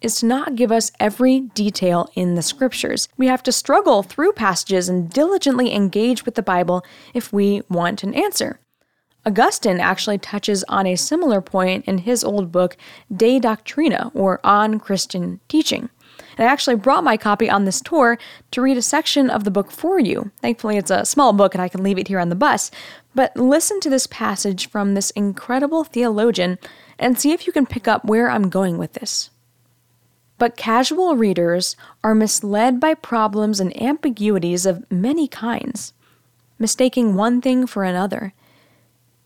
is 0.00 0.20
to 0.20 0.26
not 0.26 0.56
give 0.56 0.70
us 0.70 0.92
every 1.00 1.40
detail 1.40 2.10
in 2.14 2.34
the 2.34 2.42
scriptures. 2.42 3.08
We 3.16 3.26
have 3.26 3.42
to 3.44 3.52
struggle 3.52 4.02
through 4.02 4.32
passages 4.32 4.88
and 4.88 5.10
diligently 5.10 5.74
engage 5.74 6.24
with 6.24 6.34
the 6.34 6.42
Bible 6.42 6.84
if 7.14 7.32
we 7.32 7.62
want 7.68 8.02
an 8.02 8.14
answer. 8.14 8.60
Augustine 9.24 9.80
actually 9.80 10.18
touches 10.18 10.62
on 10.68 10.86
a 10.86 10.94
similar 10.94 11.40
point 11.40 11.84
in 11.86 11.98
his 11.98 12.22
old 12.22 12.52
book, 12.52 12.76
De 13.14 13.40
Doctrina, 13.40 14.12
or 14.14 14.38
On 14.44 14.78
Christian 14.78 15.40
Teaching. 15.48 15.88
And 16.38 16.48
I 16.48 16.52
actually 16.52 16.76
brought 16.76 17.02
my 17.02 17.16
copy 17.16 17.50
on 17.50 17.64
this 17.64 17.80
tour 17.80 18.18
to 18.52 18.62
read 18.62 18.76
a 18.76 18.82
section 18.82 19.28
of 19.28 19.44
the 19.44 19.50
book 19.50 19.70
for 19.72 19.98
you. 19.98 20.30
Thankfully, 20.40 20.76
it's 20.76 20.90
a 20.90 21.04
small 21.04 21.32
book 21.32 21.54
and 21.54 21.62
I 21.62 21.68
can 21.68 21.82
leave 21.82 21.98
it 21.98 22.08
here 22.08 22.20
on 22.20 22.28
the 22.28 22.34
bus. 22.34 22.70
But 23.14 23.36
listen 23.36 23.80
to 23.80 23.90
this 23.90 24.06
passage 24.06 24.68
from 24.70 24.94
this 24.94 25.10
incredible 25.10 25.82
theologian 25.82 26.58
and 26.98 27.18
see 27.18 27.32
if 27.32 27.46
you 27.46 27.52
can 27.52 27.66
pick 27.66 27.88
up 27.88 28.04
where 28.04 28.30
I'm 28.30 28.48
going 28.48 28.78
with 28.78 28.92
this. 28.92 29.30
But 30.38 30.56
casual 30.56 31.16
readers 31.16 31.76
are 32.04 32.14
misled 32.14 32.78
by 32.78 32.94
problems 32.94 33.60
and 33.60 33.80
ambiguities 33.80 34.66
of 34.66 34.90
many 34.90 35.28
kinds, 35.28 35.92
mistaking 36.58 37.14
one 37.14 37.40
thing 37.40 37.66
for 37.66 37.84
another 37.84 38.34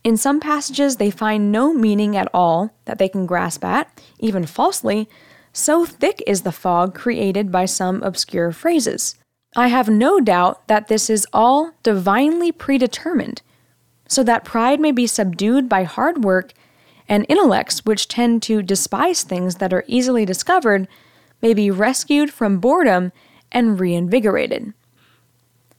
in 0.03 0.17
some 0.17 0.41
passages, 0.41 0.97
they 0.97 1.11
find 1.11 1.53
no 1.53 1.75
meaning 1.75 2.17
at 2.17 2.29
all 2.33 2.71
that 2.87 2.99
they 2.99 3.09
can 3.09 3.27
grasp 3.27 3.65
at, 3.65 4.01
even 4.19 4.47
falsely, 4.47 5.09
so 5.53 5.85
thick 5.85 6.23
is 6.27 6.43
the 6.43 6.53
fog 6.53 6.95
created 6.95 7.53
by 7.53 7.67
some 7.67 8.03
obscure 8.03 8.53
phrases. 8.53 9.17
I 9.57 9.69
have 9.69 9.89
no 9.89 10.21
doubt 10.21 10.67
that 10.69 10.89
this 10.89 11.11
is 11.11 11.27
all 11.33 11.73
divinely 11.83 12.53
predetermined, 12.53 13.43
so 14.09 14.23
that 14.23 14.45
pride 14.45 14.81
may 14.81 14.93
be 14.93 15.07
subdued 15.07 15.69
by 15.69 15.83
hard 15.85 16.25
work, 16.25 16.53
and 17.11 17.27
intellects 17.29 17.85
which 17.85 18.07
tend 18.07 18.41
to 18.45 18.63
despise 18.63 19.23
things 19.25 19.57
that 19.57 19.73
are 19.75 19.85
easily 19.89 20.25
discovered 20.25 20.87
may 21.43 21.53
be 21.53 21.71
rescued 21.71 22.33
from 22.33 22.61
boredom 22.61 23.11
and 23.51 23.81
reinvigorated. 23.81 24.73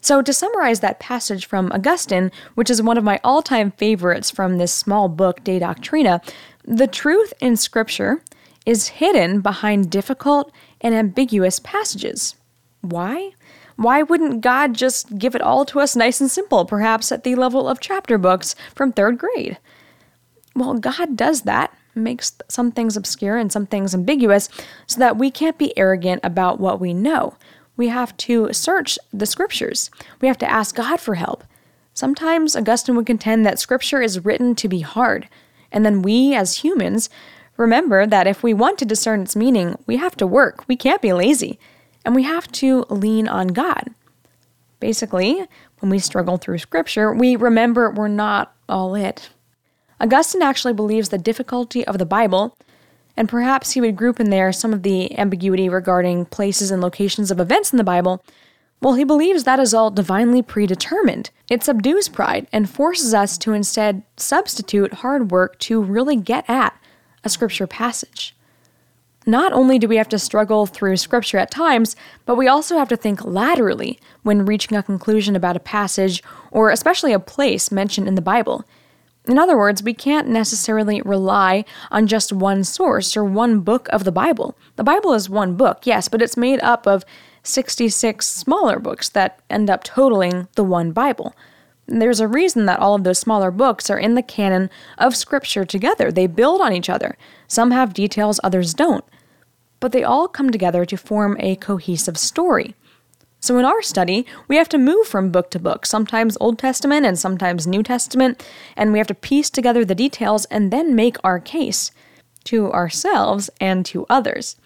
So, 0.02 0.22
to 0.22 0.34
summarize 0.34 0.82
that 0.82 1.00
passage 1.00 1.46
from 1.46 1.72
Augustine, 1.72 2.32
which 2.56 2.70
is 2.70 2.82
one 2.82 2.98
of 2.98 3.04
my 3.04 3.20
all 3.24 3.42
time 3.42 3.72
favorites 3.72 4.30
from 4.30 4.58
this 4.58 4.74
small 4.74 5.08
book, 5.08 5.44
De 5.44 5.60
Doctrina, 5.60 6.22
the 6.66 6.88
truth 6.88 7.34
in 7.40 7.56
Scripture 7.56 8.22
is 8.66 8.90
hidden 8.90 9.42
behind 9.42 9.90
difficult 9.90 10.52
and 10.82 10.94
ambiguous 10.94 11.60
passages. 11.60 12.36
Why? 12.82 13.32
Why 13.76 14.04
wouldn't 14.04 14.42
God 14.42 14.74
just 14.74 15.18
give 15.18 15.34
it 15.34 15.42
all 15.42 15.66
to 15.66 15.80
us 15.80 15.96
nice 15.96 16.20
and 16.20 16.30
simple, 16.30 16.66
perhaps 16.66 17.12
at 17.12 17.24
the 17.24 17.36
level 17.36 17.70
of 17.70 17.80
chapter 17.80 18.18
books 18.18 18.54
from 18.76 18.92
third 18.92 19.18
grade? 19.18 19.58
Well, 20.55 20.74
God 20.75 21.15
does 21.15 21.43
that, 21.43 21.75
makes 21.96 22.34
some 22.48 22.72
things 22.72 22.98
obscure 22.98 23.38
and 23.38 23.51
some 23.51 23.65
things 23.65 23.93
ambiguous, 23.93 24.50
so 24.88 25.00
that 25.00 25.17
we 25.17 25.31
can't 25.31 25.58
be 25.58 25.77
arrogant 25.77 26.22
about 26.24 26.60
what 26.60 26.79
we 26.79 26.93
know 26.93 27.36
we 27.81 27.88
have 27.88 28.15
to 28.17 28.53
search 28.53 29.00
the 29.12 29.25
scriptures. 29.25 29.89
We 30.22 30.27
have 30.27 30.38
to 30.38 30.50
ask 30.50 30.75
God 30.75 31.00
for 31.00 31.15
help. 31.15 31.43
Sometimes 31.96 32.55
Augustine 32.55 32.96
would 32.96 33.08
contend 33.08 33.43
that 33.46 33.60
scripture 33.60 34.01
is 34.03 34.24
written 34.24 34.53
to 34.55 34.67
be 34.67 34.81
hard, 34.81 35.27
and 35.72 35.84
then 35.86 36.03
we, 36.03 36.36
as 36.36 36.58
humans, 36.58 37.10
remember 37.58 38.05
that 38.05 38.27
if 38.27 38.43
we 38.43 38.53
want 38.53 38.77
to 38.79 38.86
discern 38.86 39.22
its 39.22 39.36
meaning, 39.36 39.77
we 39.88 39.98
have 39.98 40.15
to 40.17 40.27
work. 40.27 40.63
We 40.67 40.75
can't 40.75 41.01
be 41.01 41.12
lazy, 41.12 41.60
and 42.05 42.13
we 42.13 42.22
have 42.22 42.51
to 42.53 42.86
lean 42.89 43.27
on 43.27 43.48
God. 43.48 43.89
Basically, 44.79 45.46
when 45.79 45.89
we 45.89 45.98
struggle 45.98 46.38
through 46.38 46.60
scripture, 46.60 47.12
we 47.12 47.36
remember 47.36 47.89
we're 47.89 48.08
not 48.08 48.53
all 48.70 48.93
it. 48.93 49.31
Augustine 50.01 50.41
actually 50.41 50.74
believes 50.74 51.10
the 51.10 51.20
difficulty 51.20 51.86
of 51.86 52.00
the 52.00 52.05
Bible 52.08 52.58
and 53.15 53.29
perhaps 53.29 53.72
he 53.72 53.81
would 53.81 53.96
group 53.96 54.20
in 54.20 54.31
there 54.31 54.51
some 54.51 54.74
of 54.74 54.81
the 54.81 55.17
ambiguity 55.17 55.70
regarding 55.70 56.25
places 56.25 56.72
and 56.72 56.81
locations 56.81 57.29
of 57.29 57.39
events 57.39 57.72
in 57.72 57.77
the 57.77 57.84
Bible. 57.84 58.24
Well, 58.81 58.96
he 58.96 59.03
believes 59.03 59.43
that 59.43 59.60
is 59.60 59.75
all 59.75 59.91
divinely 59.91 60.41
predetermined. 60.41 61.29
It 61.51 61.63
subdues 61.63 62.10
pride 62.10 62.48
and 62.51 62.67
forces 62.67 63.13
us 63.13 63.38
to 63.39 63.53
instead 63.53 64.01
substitute 64.17 64.96
hard 64.96 65.29
work 65.29 65.60
to 65.60 65.79
really 65.84 66.15
get 66.15 66.50
at 66.50 66.75
a 67.24 67.29
scripture 67.29 67.67
passage. 67.67 68.36
Not 69.27 69.53
only 69.53 69.77
do 69.77 69.88
we 69.88 69.98
have 69.98 70.10
to 70.10 70.17
struggle 70.17 70.65
through 70.65 70.98
scripture 70.98 71.38
at 71.38 71.51
times, 71.51 71.96
but 72.25 72.38
we 72.38 72.48
also 72.48 72.79
have 72.79 72.89
to 72.89 72.98
think 72.98 73.24
laterally 73.24 74.00
when 74.24 74.48
reaching 74.48 74.75
a 74.75 74.81
conclusion 74.81 75.36
about 75.36 75.55
a 75.55 75.60
passage 75.60 76.24
or 76.50 76.72
especially 76.72 77.13
a 77.13 77.20
place 77.20 77.72
mentioned 77.72 78.08
in 78.08 78.15
the 78.15 78.22
Bible. 78.22 78.65
In 79.28 79.38
other 79.38 79.58
words, 79.58 79.84
we 79.84 79.94
can't 79.94 80.28
necessarily 80.28 81.01
rely 81.04 81.63
on 81.92 82.08
just 82.08 82.34
one 82.34 82.63
source 82.63 83.16
or 83.16 83.24
one 83.24 83.60
book 83.60 83.88
of 83.90 84.04
the 84.04 84.12
Bible. 84.12 84.58
The 84.78 84.84
Bible 84.84 85.13
is 85.13 85.30
one 85.30 85.56
book, 85.56 85.86
yes, 85.86 86.08
but 86.08 86.22
it's 86.22 86.36
made 86.36 86.60
up 86.62 86.88
of 86.88 87.06
66 87.44 88.25
smaller 88.25 88.80
books 88.80 89.10
that 89.10 89.40
end 89.50 89.70
up 89.70 89.84
totaling 89.84 90.48
the 90.56 90.63
one 90.63 90.92
Bible. 90.92 91.36
There's 91.88 92.20
a 92.20 92.28
reason 92.28 92.66
that 92.66 92.80
all 92.80 92.96
of 92.96 93.04
those 93.04 93.20
smaller 93.20 93.51
books 93.51 93.90
are 93.90 94.00
in 94.00 94.16
the 94.16 94.24
canon 94.24 94.70
of 94.98 95.16
Scripture 95.16 95.66
together. 95.66 96.12
They 96.12 96.28
build 96.28 96.62
on 96.62 96.74
each 96.74 96.90
other. 96.90 97.18
Some 97.48 97.72
have 97.72 97.94
details, 97.94 98.40
others 98.44 98.74
don't. 98.74 99.04
But 99.80 99.92
they 99.92 100.04
all 100.04 100.28
come 100.28 100.51
together 100.51 100.86
to 100.86 100.98
form 100.98 101.36
a 101.40 101.58
cohesive 101.58 102.18
story. 102.18 102.75
So 103.41 103.57
in 103.57 103.65
our 103.65 103.81
study, 103.81 104.27
we 104.48 104.55
have 104.57 104.69
to 104.69 104.77
move 104.77 105.07
from 105.07 105.31
book 105.31 105.50
to 105.51 105.60
book, 105.60 105.88
sometimes 105.88 106.38
Old 106.39 106.60
Testament 106.60 107.07
and 107.07 107.17
sometimes 107.17 107.65
New 107.65 107.81
Testament, 107.81 108.45
and 108.77 108.91
we 108.91 109.00
have 109.00 109.07
to 109.07 109.15
piece 109.15 109.50
together 109.50 109.83
the 109.83 109.95
details 109.95 110.45
and 110.45 110.71
then 110.71 110.95
make 110.95 111.17
our 111.24 111.39
case 111.39 111.91
to 112.43 112.71
ourselves 112.71 113.50
and 113.60 113.83
to 113.88 114.05
others. 114.12 114.57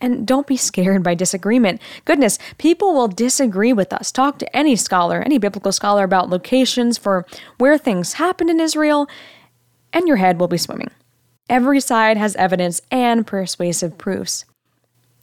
And 0.00 0.26
don't 0.26 0.46
be 0.46 0.56
scared 0.56 1.04
by 1.04 1.14
disagreement. 1.14 1.80
Goodness, 2.04 2.38
people 2.58 2.92
will 2.94 3.08
disagree 3.08 3.72
with 3.72 3.92
us. 3.92 4.10
Talk 4.10 4.38
to 4.40 4.56
any 4.56 4.74
scholar, 4.74 5.22
any 5.22 5.38
biblical 5.38 5.70
scholar 5.70 6.02
about 6.02 6.28
locations 6.28 6.98
for 6.98 7.24
where 7.58 7.78
things 7.78 8.14
happened 8.14 8.50
in 8.50 8.58
Israel, 8.58 9.08
and 9.92 10.08
your 10.08 10.16
head 10.16 10.40
will 10.40 10.48
be 10.48 10.58
swimming. 10.58 10.90
Every 11.48 11.78
side 11.78 12.16
has 12.16 12.34
evidence 12.34 12.82
and 12.90 13.24
persuasive 13.24 13.96
proofs. 13.98 14.44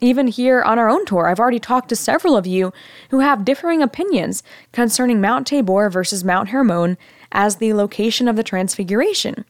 Even 0.03 0.27
here 0.27 0.61
on 0.61 0.77
our 0.77 0.89
own 0.89 1.05
tour, 1.05 1.29
I've 1.29 1.39
already 1.39 1.61
talked 1.61 1.87
to 1.87 1.95
several 1.95 2.35
of 2.35 2.45
you 2.45 2.73
who 3.09 3.21
have 3.21 3.45
differing 3.45 3.81
opinions 3.81 4.43
concerning 4.73 5.21
Mount 5.21 5.47
Tabor 5.47 5.89
versus 5.89 6.25
Mount 6.25 6.49
Hermon 6.49 6.97
as 7.31 7.55
the 7.55 7.71
location 7.71 8.27
of 8.27 8.35
the 8.35 8.43
Transfiguration. 8.43 9.45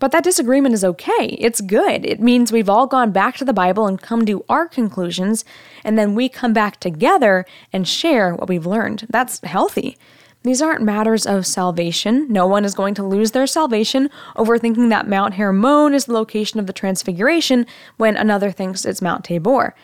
But 0.00 0.10
that 0.10 0.24
disagreement 0.24 0.74
is 0.74 0.82
okay. 0.82 1.36
It's 1.38 1.60
good. 1.60 2.04
It 2.04 2.18
means 2.18 2.50
we've 2.50 2.68
all 2.68 2.88
gone 2.88 3.12
back 3.12 3.36
to 3.36 3.44
the 3.44 3.52
Bible 3.52 3.86
and 3.86 4.02
come 4.02 4.26
to 4.26 4.44
our 4.48 4.66
conclusions, 4.66 5.44
and 5.84 5.96
then 5.96 6.16
we 6.16 6.28
come 6.28 6.52
back 6.52 6.80
together 6.80 7.46
and 7.72 7.86
share 7.86 8.34
what 8.34 8.48
we've 8.48 8.66
learned. 8.66 9.06
That's 9.08 9.38
healthy. 9.44 9.96
These 10.42 10.62
aren't 10.62 10.82
matters 10.82 11.26
of 11.26 11.46
salvation. 11.46 12.26
No 12.30 12.46
one 12.46 12.64
is 12.64 12.74
going 12.74 12.94
to 12.94 13.02
lose 13.02 13.32
their 13.32 13.46
salvation 13.46 14.08
over 14.36 14.56
thinking 14.56 14.88
that 14.88 15.06
Mount 15.06 15.34
Hermon 15.34 15.92
is 15.92 16.06
the 16.06 16.14
location 16.14 16.58
of 16.58 16.66
the 16.66 16.72
Transfiguration 16.72 17.66
when 17.98 18.16
another 18.16 18.50
thinks 18.50 18.86
it's 18.86 19.02
Mount 19.02 19.24
Tabor. 19.24 19.74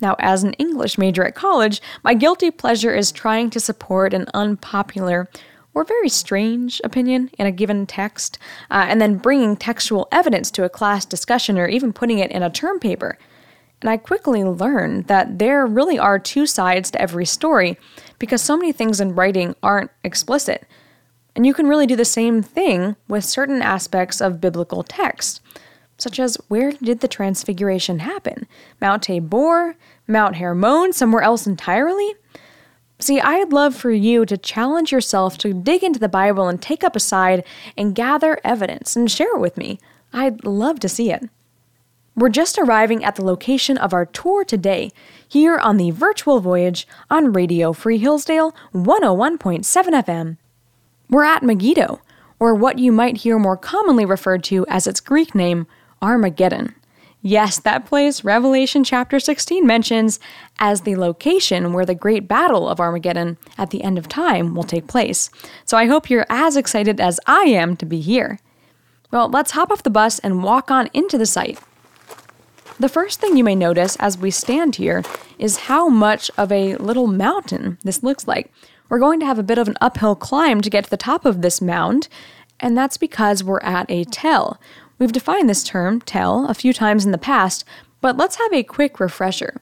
Now, 0.00 0.16
as 0.18 0.42
an 0.42 0.54
English 0.54 0.96
major 0.96 1.26
at 1.26 1.34
college, 1.34 1.82
my 2.02 2.14
guilty 2.14 2.50
pleasure 2.50 2.94
is 2.94 3.12
trying 3.12 3.50
to 3.50 3.60
support 3.60 4.14
an 4.14 4.26
unpopular 4.32 5.28
or 5.74 5.84
very 5.84 6.08
strange 6.08 6.80
opinion 6.82 7.30
in 7.38 7.46
a 7.46 7.52
given 7.52 7.86
text, 7.86 8.38
uh, 8.70 8.86
and 8.88 9.00
then 9.00 9.18
bringing 9.18 9.56
textual 9.56 10.08
evidence 10.10 10.50
to 10.50 10.64
a 10.64 10.68
class 10.68 11.04
discussion 11.04 11.58
or 11.58 11.68
even 11.68 11.92
putting 11.92 12.18
it 12.18 12.30
in 12.30 12.42
a 12.42 12.50
term 12.50 12.80
paper. 12.80 13.18
And 13.80 13.88
I 13.88 13.96
quickly 13.96 14.44
learned 14.44 15.06
that 15.06 15.38
there 15.38 15.66
really 15.66 15.98
are 15.98 16.18
two 16.18 16.46
sides 16.46 16.90
to 16.90 17.00
every 17.00 17.24
story 17.24 17.78
because 18.18 18.42
so 18.42 18.56
many 18.56 18.72
things 18.72 19.00
in 19.00 19.14
writing 19.14 19.54
aren't 19.62 19.90
explicit. 20.04 20.66
And 21.34 21.46
you 21.46 21.54
can 21.54 21.66
really 21.66 21.86
do 21.86 21.96
the 21.96 22.04
same 22.04 22.42
thing 22.42 22.96
with 23.08 23.24
certain 23.24 23.62
aspects 23.62 24.20
of 24.20 24.40
biblical 24.40 24.82
text, 24.82 25.40
such 25.96 26.18
as 26.18 26.36
where 26.48 26.72
did 26.72 27.00
the 27.00 27.08
transfiguration 27.08 28.00
happen? 28.00 28.46
Mount 28.80 29.02
Tabor? 29.04 29.76
Mount 30.06 30.36
Hermon? 30.36 30.92
Somewhere 30.92 31.22
else 31.22 31.46
entirely? 31.46 32.14
See, 32.98 33.18
I'd 33.18 33.52
love 33.52 33.74
for 33.74 33.90
you 33.90 34.26
to 34.26 34.36
challenge 34.36 34.92
yourself 34.92 35.38
to 35.38 35.54
dig 35.54 35.82
into 35.82 35.98
the 35.98 36.08
Bible 36.08 36.48
and 36.48 36.60
take 36.60 36.84
up 36.84 36.94
a 36.94 37.00
side 37.00 37.44
and 37.78 37.94
gather 37.94 38.38
evidence 38.44 38.94
and 38.94 39.10
share 39.10 39.34
it 39.36 39.40
with 39.40 39.56
me. 39.56 39.78
I'd 40.12 40.44
love 40.44 40.80
to 40.80 40.88
see 40.88 41.10
it. 41.10 41.30
We're 42.20 42.28
just 42.28 42.58
arriving 42.58 43.02
at 43.02 43.16
the 43.16 43.24
location 43.24 43.78
of 43.78 43.94
our 43.94 44.04
tour 44.04 44.44
today, 44.44 44.92
here 45.26 45.56
on 45.56 45.78
the 45.78 45.90
virtual 45.90 46.38
voyage 46.38 46.86
on 47.08 47.32
Radio 47.32 47.72
Free 47.72 47.96
Hillsdale 47.96 48.54
101.7 48.74 49.64
FM. 49.64 50.36
We're 51.08 51.24
at 51.24 51.42
Megiddo, 51.42 52.02
or 52.38 52.54
what 52.54 52.78
you 52.78 52.92
might 52.92 53.16
hear 53.16 53.38
more 53.38 53.56
commonly 53.56 54.04
referred 54.04 54.44
to 54.44 54.66
as 54.68 54.86
its 54.86 55.00
Greek 55.00 55.34
name, 55.34 55.66
Armageddon. 56.02 56.74
Yes, 57.22 57.58
that 57.58 57.86
place 57.86 58.22
Revelation 58.22 58.84
chapter 58.84 59.18
16 59.18 59.66
mentions 59.66 60.20
as 60.58 60.82
the 60.82 60.96
location 60.96 61.72
where 61.72 61.86
the 61.86 61.94
great 61.94 62.28
battle 62.28 62.68
of 62.68 62.80
Armageddon 62.80 63.38
at 63.56 63.70
the 63.70 63.82
end 63.82 63.96
of 63.96 64.08
time 64.08 64.54
will 64.54 64.64
take 64.64 64.86
place. 64.86 65.30
So 65.64 65.78
I 65.78 65.86
hope 65.86 66.10
you're 66.10 66.26
as 66.28 66.58
excited 66.58 67.00
as 67.00 67.18
I 67.26 67.44
am 67.44 67.78
to 67.78 67.86
be 67.86 68.02
here. 68.02 68.38
Well, 69.10 69.30
let's 69.30 69.52
hop 69.52 69.70
off 69.70 69.82
the 69.82 69.88
bus 69.88 70.18
and 70.18 70.44
walk 70.44 70.70
on 70.70 70.90
into 70.92 71.16
the 71.16 71.24
site. 71.24 71.58
The 72.80 72.88
first 72.88 73.20
thing 73.20 73.36
you 73.36 73.44
may 73.44 73.54
notice 73.54 73.94
as 73.96 74.16
we 74.16 74.30
stand 74.30 74.76
here 74.76 75.04
is 75.38 75.68
how 75.68 75.88
much 75.88 76.30
of 76.38 76.50
a 76.50 76.76
little 76.76 77.06
mountain 77.06 77.76
this 77.84 78.02
looks 78.02 78.26
like. 78.26 78.50
We're 78.88 78.98
going 78.98 79.20
to 79.20 79.26
have 79.26 79.38
a 79.38 79.42
bit 79.42 79.58
of 79.58 79.68
an 79.68 79.76
uphill 79.82 80.16
climb 80.16 80.62
to 80.62 80.70
get 80.70 80.84
to 80.84 80.90
the 80.90 80.96
top 80.96 81.26
of 81.26 81.42
this 81.42 81.60
mound, 81.60 82.08
and 82.58 82.78
that's 82.78 82.96
because 82.96 83.44
we're 83.44 83.60
at 83.60 83.90
a 83.90 84.04
tell, 84.04 84.58
We've 85.00 85.12
defined 85.12 85.48
this 85.48 85.64
term, 85.64 86.00
tell, 86.02 86.46
a 86.46 86.54
few 86.54 86.74
times 86.74 87.06
in 87.06 87.10
the 87.10 87.18
past, 87.18 87.64
but 88.02 88.18
let's 88.18 88.36
have 88.36 88.52
a 88.52 88.62
quick 88.62 89.00
refresher. 89.00 89.60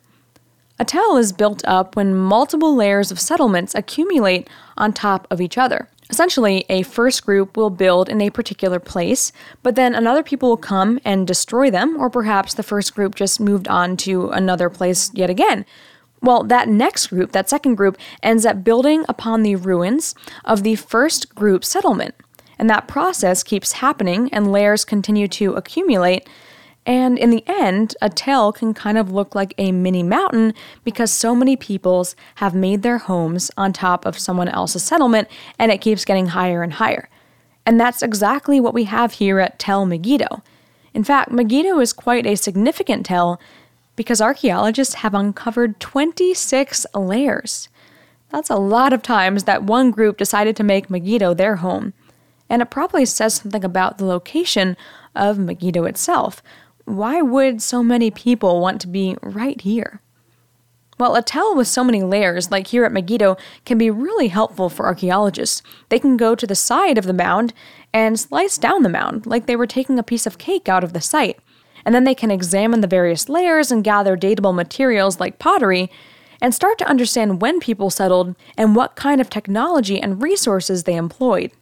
A 0.80 0.84
tell 0.84 1.16
is 1.16 1.32
built 1.32 1.64
up 1.64 1.94
when 1.94 2.14
multiple 2.14 2.74
layers 2.74 3.12
of 3.12 3.20
settlements 3.20 3.74
accumulate 3.74 4.48
on 4.76 4.92
top 4.92 5.28
of 5.30 5.40
each 5.40 5.56
other. 5.56 5.88
Essentially, 6.10 6.64
a 6.70 6.82
first 6.82 7.26
group 7.26 7.56
will 7.56 7.70
build 7.70 8.08
in 8.08 8.20
a 8.20 8.30
particular 8.30 8.78
place, 8.78 9.30
but 9.62 9.74
then 9.74 9.94
another 9.94 10.22
people 10.22 10.48
will 10.48 10.56
come 10.56 10.98
and 11.04 11.26
destroy 11.26 11.70
them, 11.70 11.96
or 11.98 12.08
perhaps 12.08 12.54
the 12.54 12.62
first 12.62 12.94
group 12.94 13.14
just 13.14 13.40
moved 13.40 13.68
on 13.68 13.96
to 13.98 14.30
another 14.30 14.70
place 14.70 15.10
yet 15.12 15.28
again. 15.28 15.66
Well, 16.22 16.42
that 16.44 16.68
next 16.68 17.08
group, 17.08 17.32
that 17.32 17.48
second 17.48 17.74
group, 17.74 17.98
ends 18.22 18.46
up 18.46 18.64
building 18.64 19.04
upon 19.08 19.42
the 19.42 19.56
ruins 19.56 20.14
of 20.44 20.62
the 20.62 20.76
first 20.76 21.34
group 21.34 21.64
settlement. 21.64 22.14
And 22.58 22.68
that 22.68 22.88
process 22.88 23.42
keeps 23.42 23.72
happening, 23.72 24.28
and 24.32 24.50
layers 24.50 24.84
continue 24.84 25.28
to 25.28 25.54
accumulate. 25.54 26.28
And 26.88 27.18
in 27.18 27.28
the 27.28 27.44
end, 27.46 27.94
a 28.00 28.08
tell 28.08 28.50
can 28.50 28.72
kind 28.72 28.96
of 28.96 29.12
look 29.12 29.34
like 29.34 29.52
a 29.58 29.72
mini 29.72 30.02
mountain 30.02 30.54
because 30.84 31.12
so 31.12 31.34
many 31.34 31.54
peoples 31.54 32.16
have 32.36 32.54
made 32.54 32.80
their 32.80 32.96
homes 32.96 33.50
on 33.58 33.74
top 33.74 34.06
of 34.06 34.18
someone 34.18 34.48
else's 34.48 34.84
settlement, 34.84 35.28
and 35.58 35.70
it 35.70 35.82
keeps 35.82 36.06
getting 36.06 36.28
higher 36.28 36.62
and 36.62 36.72
higher. 36.72 37.10
And 37.66 37.78
that's 37.78 38.02
exactly 38.02 38.58
what 38.58 38.72
we 38.72 38.84
have 38.84 39.12
here 39.12 39.38
at 39.38 39.58
Tel 39.58 39.84
Megiddo. 39.84 40.42
In 40.94 41.04
fact, 41.04 41.30
Megiddo 41.30 41.78
is 41.78 41.92
quite 41.92 42.26
a 42.26 42.36
significant 42.36 43.04
tell 43.04 43.38
because 43.94 44.22
archaeologists 44.22 44.94
have 44.94 45.12
uncovered 45.12 45.78
26 45.80 46.86
layers. 46.94 47.68
That's 48.30 48.48
a 48.48 48.56
lot 48.56 48.94
of 48.94 49.02
times 49.02 49.44
that 49.44 49.62
one 49.62 49.90
group 49.90 50.16
decided 50.16 50.56
to 50.56 50.64
make 50.64 50.88
Megiddo 50.88 51.34
their 51.34 51.56
home 51.56 51.92
and 52.50 52.62
it 52.62 52.70
probably 52.70 53.04
says 53.04 53.34
something 53.34 53.64
about 53.64 53.98
the 53.98 54.04
location 54.04 54.76
of 55.14 55.38
Megiddo 55.38 55.84
itself. 55.84 56.42
Why 56.88 57.20
would 57.20 57.60
so 57.60 57.82
many 57.82 58.10
people 58.10 58.62
want 58.62 58.80
to 58.80 58.86
be 58.86 59.14
right 59.22 59.60
here? 59.60 60.00
Well, 60.98 61.16
a 61.16 61.22
tell 61.22 61.54
with 61.54 61.68
so 61.68 61.84
many 61.84 62.02
layers, 62.02 62.50
like 62.50 62.68
here 62.68 62.86
at 62.86 62.92
Megiddo, 62.92 63.36
can 63.66 63.76
be 63.76 63.90
really 63.90 64.28
helpful 64.28 64.70
for 64.70 64.86
archaeologists. 64.86 65.62
They 65.90 65.98
can 65.98 66.16
go 66.16 66.34
to 66.34 66.46
the 66.46 66.54
side 66.54 66.96
of 66.96 67.04
the 67.04 67.12
mound 67.12 67.52
and 67.92 68.18
slice 68.18 68.56
down 68.56 68.84
the 68.84 68.88
mound, 68.88 69.26
like 69.26 69.44
they 69.44 69.54
were 69.54 69.66
taking 69.66 69.98
a 69.98 70.02
piece 70.02 70.26
of 70.26 70.38
cake 70.38 70.66
out 70.66 70.82
of 70.82 70.94
the 70.94 71.02
site. 71.02 71.38
And 71.84 71.94
then 71.94 72.04
they 72.04 72.14
can 72.14 72.30
examine 72.30 72.80
the 72.80 72.86
various 72.86 73.28
layers 73.28 73.70
and 73.70 73.84
gather 73.84 74.16
datable 74.16 74.54
materials 74.54 75.20
like 75.20 75.38
pottery 75.38 75.90
and 76.40 76.54
start 76.54 76.78
to 76.78 76.88
understand 76.88 77.42
when 77.42 77.60
people 77.60 77.90
settled 77.90 78.34
and 78.56 78.74
what 78.74 78.96
kind 78.96 79.20
of 79.20 79.28
technology 79.28 80.00
and 80.00 80.22
resources 80.22 80.84
they 80.84 80.96
employed. 80.96 81.52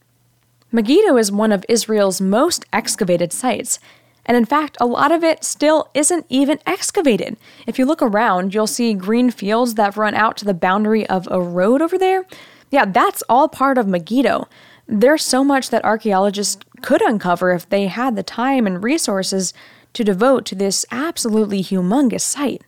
Megiddo 0.71 1.16
is 1.16 1.33
one 1.33 1.50
of 1.50 1.64
Israel's 1.68 2.21
most 2.21 2.64
excavated 2.73 3.33
sites, 3.33 3.80
and 4.26 4.37
in 4.37 4.45
fact, 4.45 4.76
a 4.80 4.87
lot 4.87 5.12
of 5.12 5.25
it 5.25 5.45
still 5.45 5.88
isn't 5.95 6.26
even 6.28 6.59
excavated. 6.66 7.38
If 7.66 7.78
you 7.78 7.87
look 7.87 8.02
around, 8.02 8.52
you'll 8.52 8.66
see 8.66 8.92
green 8.92 9.30
fields 9.30 9.75
that 9.75 9.97
run 9.97 10.14
out 10.14 10.37
to 10.38 10.45
the 10.45 10.52
boundary 10.52 11.06
of 11.06 11.26
a 11.30 11.40
road 11.40 11.80
over 11.80 11.97
there. 11.97 12.26
Yeah, 12.71 12.85
that's 12.85 13.23
all 13.28 13.49
part 13.49 13.78
of 13.78 13.87
Megiddo. 13.87 14.49
There's 14.88 15.25
so 15.25 15.42
much 15.45 15.71
that 15.71 15.85
archaeologists 15.85 16.62
could 16.83 17.00
uncover 17.02 17.52
if 17.52 17.68
they 17.68 17.87
had 17.87 18.16
the 18.16 18.23
time 18.23 18.66
and 18.66 18.83
resources 18.83 19.54
to 19.92 20.04
devote 20.04 20.45
to 20.47 20.54
this 20.54 20.85
absolutely 20.90 21.62
humongous 21.62 22.21
site. 22.21 22.62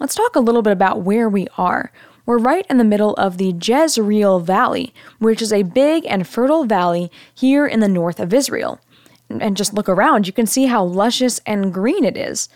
Let's 0.00 0.14
talk 0.14 0.34
a 0.34 0.40
little 0.40 0.62
bit 0.62 0.72
about 0.72 1.02
where 1.02 1.28
we 1.28 1.46
are. 1.56 1.92
We're 2.26 2.38
right 2.38 2.66
in 2.70 2.78
the 2.78 2.84
middle 2.84 3.14
of 3.14 3.36
the 3.36 3.54
Jezreel 3.60 4.40
Valley, 4.40 4.94
which 5.18 5.42
is 5.42 5.52
a 5.52 5.62
big 5.62 6.06
and 6.06 6.26
fertile 6.26 6.64
valley 6.64 7.10
here 7.34 7.66
in 7.66 7.80
the 7.80 7.88
north 7.88 8.18
of 8.18 8.32
Israel. 8.32 8.80
And 9.28 9.56
just 9.56 9.74
look 9.74 9.88
around, 9.88 10.26
you 10.26 10.32
can 10.32 10.46
see 10.46 10.66
how 10.66 10.84
luscious 10.84 11.40
and 11.46 11.72
green 11.72 12.04
it 12.04 12.16
is. 12.16 12.48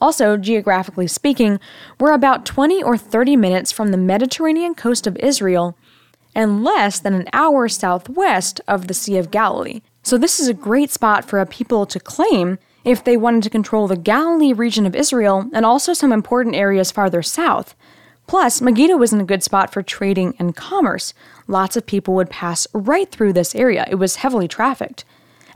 Also, 0.00 0.36
geographically 0.36 1.06
speaking, 1.06 1.60
we're 2.00 2.12
about 2.12 2.44
20 2.44 2.82
or 2.82 2.96
30 2.96 3.36
minutes 3.36 3.70
from 3.70 3.92
the 3.92 3.96
Mediterranean 3.96 4.74
coast 4.74 5.06
of 5.06 5.16
Israel 5.18 5.76
and 6.34 6.64
less 6.64 6.98
than 6.98 7.14
an 7.14 7.28
hour 7.32 7.68
southwest 7.68 8.60
of 8.66 8.88
the 8.88 8.94
Sea 8.94 9.16
of 9.16 9.30
Galilee. 9.30 9.80
So, 10.02 10.18
this 10.18 10.40
is 10.40 10.48
a 10.48 10.54
great 10.54 10.90
spot 10.90 11.24
for 11.24 11.38
a 11.38 11.46
people 11.46 11.86
to 11.86 12.00
claim 12.00 12.58
if 12.84 13.04
they 13.04 13.16
wanted 13.16 13.44
to 13.44 13.50
control 13.50 13.86
the 13.86 13.96
Galilee 13.96 14.52
region 14.52 14.86
of 14.86 14.96
Israel 14.96 15.48
and 15.52 15.64
also 15.64 15.92
some 15.92 16.12
important 16.12 16.56
areas 16.56 16.90
farther 16.90 17.22
south. 17.22 17.76
Plus, 18.26 18.60
Megiddo 18.60 18.96
was 18.96 19.12
in 19.12 19.20
a 19.20 19.24
good 19.24 19.42
spot 19.42 19.72
for 19.72 19.82
trading 19.82 20.34
and 20.38 20.56
commerce. 20.56 21.14
Lots 21.46 21.76
of 21.76 21.86
people 21.86 22.14
would 22.14 22.30
pass 22.30 22.66
right 22.72 23.10
through 23.10 23.34
this 23.34 23.54
area, 23.54 23.86
it 23.90 23.96
was 23.96 24.16
heavily 24.16 24.48
trafficked. 24.48 25.04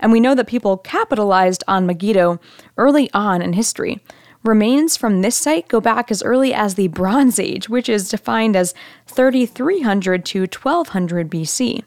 And 0.00 0.12
we 0.12 0.21
know 0.21 0.35
that 0.35 0.47
people 0.47 0.76
capitalized 0.76 1.65
on 1.67 1.87
Megiddo 1.87 2.41
early 2.76 3.11
on 3.12 3.43
in 3.43 3.53
history. 3.55 4.03
Remains 4.45 4.97
from 4.97 5.23
this 5.23 5.35
site 5.35 5.67
go 5.69 5.81
back 5.81 6.11
as 6.11 6.23
early 6.23 6.55
as 6.55 6.75
the 6.75 6.88
Bronze 6.88 7.41
Age, 7.41 7.69
which 7.69 7.88
is 7.88 8.09
defined 8.09 8.55
as 8.55 8.75
3300 9.07 10.25
to 10.26 10.41
1200 10.43 11.29
BC. 11.31 11.83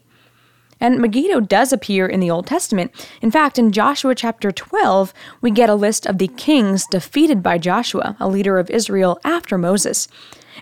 And 0.80 0.98
Megiddo 0.98 1.40
does 1.40 1.72
appear 1.72 2.06
in 2.06 2.20
the 2.20 2.30
Old 2.30 2.46
Testament. 2.46 2.92
In 3.20 3.30
fact, 3.30 3.58
in 3.58 3.70
Joshua 3.70 4.14
chapter 4.14 4.50
12, 4.50 5.12
we 5.40 5.50
get 5.50 5.68
a 5.68 5.74
list 5.74 6.06
of 6.06 6.18
the 6.18 6.28
kings 6.28 6.86
defeated 6.86 7.42
by 7.42 7.58
Joshua, 7.58 8.16
a 8.18 8.28
leader 8.28 8.58
of 8.58 8.70
Israel 8.70 9.20
after 9.22 9.58
Moses. 9.58 10.08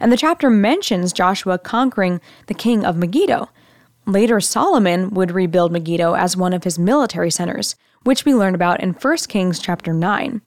And 0.00 0.12
the 0.12 0.17
chapter 0.17 0.50
mentions 0.50 1.12
Joshua 1.12 1.59
conquering 1.59 2.21
the 2.47 2.55
king 2.55 2.85
of 2.85 2.97
Megiddo. 2.97 3.49
Later, 4.09 4.41
Solomon 4.41 5.11
would 5.11 5.33
rebuild 5.33 5.71
Megiddo 5.71 6.15
as 6.15 6.35
one 6.35 6.55
of 6.55 6.65
his 6.65 6.79
military 6.79 7.31
centers, 7.31 7.77
which 8.05 8.25
we 8.25 8.35
learn 8.35 8.55
about 8.55 8.81
in 8.81 8.95
1 8.95 9.17
Kings 9.29 9.59
chapter 9.59 9.93
9. 9.93 10.41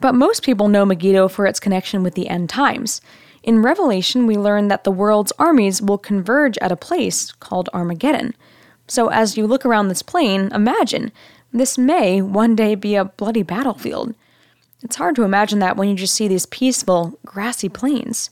But 0.00 0.14
most 0.14 0.44
people 0.44 0.68
know 0.68 0.86
Megiddo 0.86 1.26
for 1.26 1.44
its 1.44 1.58
connection 1.58 2.04
with 2.04 2.14
the 2.14 2.28
end 2.28 2.48
times. 2.48 3.00
In 3.42 3.62
Revelation, 3.62 4.28
we 4.28 4.36
learn 4.36 4.68
that 4.68 4.84
the 4.84 4.92
world's 4.92 5.32
armies 5.40 5.82
will 5.82 5.98
converge 5.98 6.56
at 6.58 6.70
a 6.70 6.76
place 6.76 7.32
called 7.32 7.68
Armageddon. 7.74 8.32
So, 8.86 9.08
as 9.08 9.36
you 9.36 9.44
look 9.48 9.66
around 9.66 9.88
this 9.88 10.02
plain, 10.02 10.52
imagine 10.54 11.10
this 11.52 11.76
may 11.76 12.22
one 12.22 12.54
day 12.54 12.76
be 12.76 12.94
a 12.94 13.06
bloody 13.06 13.42
battlefield. 13.42 14.14
It's 14.84 14.96
hard 14.96 15.16
to 15.16 15.24
imagine 15.24 15.58
that 15.58 15.76
when 15.76 15.88
you 15.88 15.96
just 15.96 16.14
see 16.14 16.28
these 16.28 16.46
peaceful, 16.46 17.18
grassy 17.26 17.68
plains. 17.68 18.30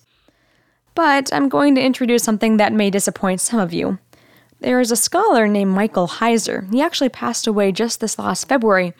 But 0.95 1.35
I'm 1.35 1.49
going 1.49 1.75
to 1.75 1.83
introduce 1.83 2.23
something 2.23 2.59
that 2.59 2.73
may 2.73 2.91
disappoint 2.91 3.41
some 3.41 3.59
of 3.59 3.73
you. 3.73 3.99
There 4.63 4.79
is 4.79 4.93
a 4.93 4.97
scholar 4.97 5.49
named 5.49 5.73
Michael 5.73 6.07
Heiser. 6.07 6.73
He 6.73 6.81
actually 6.81 7.09
passed 7.09 7.49
away 7.49 7.73
just 7.73 7.99
this 7.99 8.17
last 8.17 8.47
February, 8.47 8.95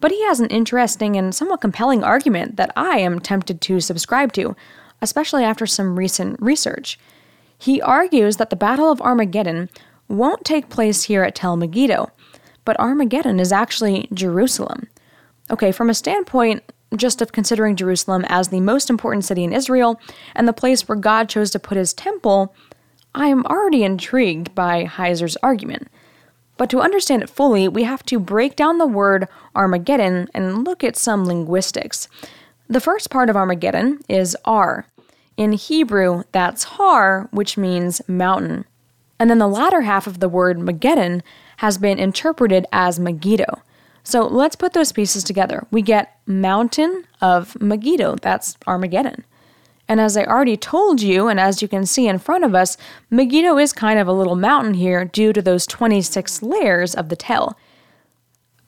but 0.00 0.10
he 0.10 0.20
has 0.24 0.40
an 0.40 0.48
interesting 0.48 1.14
and 1.14 1.32
somewhat 1.32 1.60
compelling 1.60 2.02
argument 2.02 2.56
that 2.56 2.72
I 2.74 2.98
am 2.98 3.20
tempted 3.20 3.60
to 3.60 3.78
subscribe 3.78 4.32
to, 4.32 4.56
especially 5.00 5.44
after 5.44 5.64
some 5.64 5.96
recent 5.96 6.42
research. 6.42 6.98
He 7.56 7.80
argues 7.80 8.36
that 8.38 8.50
the 8.50 8.56
Battle 8.56 8.90
of 8.90 9.00
Armageddon 9.00 9.70
won't 10.08 10.44
take 10.44 10.70
place 10.70 11.04
here 11.04 11.22
at 11.22 11.36
Tel 11.36 11.56
Megiddo, 11.56 12.10
but 12.64 12.78
Armageddon 12.80 13.38
is 13.38 13.52
actually 13.52 14.08
Jerusalem. 14.12 14.88
Okay, 15.52 15.70
from 15.70 15.88
a 15.88 15.94
standpoint 15.94 16.64
just 16.96 17.22
of 17.22 17.30
considering 17.30 17.76
Jerusalem 17.76 18.24
as 18.28 18.48
the 18.48 18.60
most 18.60 18.90
important 18.90 19.24
city 19.24 19.44
in 19.44 19.52
Israel 19.52 20.00
and 20.34 20.48
the 20.48 20.52
place 20.52 20.88
where 20.88 20.96
God 20.96 21.28
chose 21.28 21.52
to 21.52 21.60
put 21.60 21.78
his 21.78 21.94
temple, 21.94 22.52
I 23.16 23.28
am 23.28 23.46
already 23.46 23.82
intrigued 23.82 24.54
by 24.54 24.84
Heiser's 24.84 25.38
argument. 25.42 25.88
But 26.58 26.68
to 26.68 26.82
understand 26.82 27.22
it 27.22 27.30
fully, 27.30 27.66
we 27.66 27.84
have 27.84 28.04
to 28.04 28.20
break 28.20 28.56
down 28.56 28.76
the 28.76 28.86
word 28.86 29.26
Armageddon 29.54 30.28
and 30.34 30.64
look 30.64 30.84
at 30.84 30.96
some 30.96 31.24
linguistics. 31.24 32.08
The 32.68 32.80
first 32.80 33.08
part 33.10 33.30
of 33.30 33.36
Armageddon 33.36 34.00
is 34.06 34.36
Ar. 34.44 34.86
In 35.38 35.52
Hebrew, 35.52 36.24
that's 36.32 36.64
Har, 36.64 37.28
which 37.30 37.56
means 37.56 38.06
mountain. 38.06 38.66
And 39.18 39.30
then 39.30 39.38
the 39.38 39.48
latter 39.48 39.82
half 39.82 40.06
of 40.06 40.20
the 40.20 40.28
word 40.28 40.58
Mageddon 40.58 41.22
has 41.58 41.78
been 41.78 41.98
interpreted 41.98 42.66
as 42.70 43.00
Megiddo. 43.00 43.62
So 44.04 44.26
let's 44.26 44.56
put 44.56 44.74
those 44.74 44.92
pieces 44.92 45.24
together. 45.24 45.66
We 45.70 45.80
get 45.80 46.18
mountain 46.26 47.04
of 47.22 47.58
Megiddo, 47.62 48.16
that's 48.16 48.58
Armageddon. 48.66 49.24
And 49.88 50.00
as 50.00 50.16
I 50.16 50.24
already 50.24 50.56
told 50.56 51.00
you, 51.00 51.28
and 51.28 51.38
as 51.38 51.62
you 51.62 51.68
can 51.68 51.86
see 51.86 52.08
in 52.08 52.18
front 52.18 52.44
of 52.44 52.54
us, 52.54 52.76
Megiddo 53.10 53.56
is 53.58 53.72
kind 53.72 53.98
of 53.98 54.08
a 54.08 54.12
little 54.12 54.34
mountain 54.34 54.74
here 54.74 55.04
due 55.04 55.32
to 55.32 55.40
those 55.40 55.66
26 55.66 56.42
layers 56.42 56.94
of 56.94 57.08
the 57.08 57.16
tell. 57.16 57.56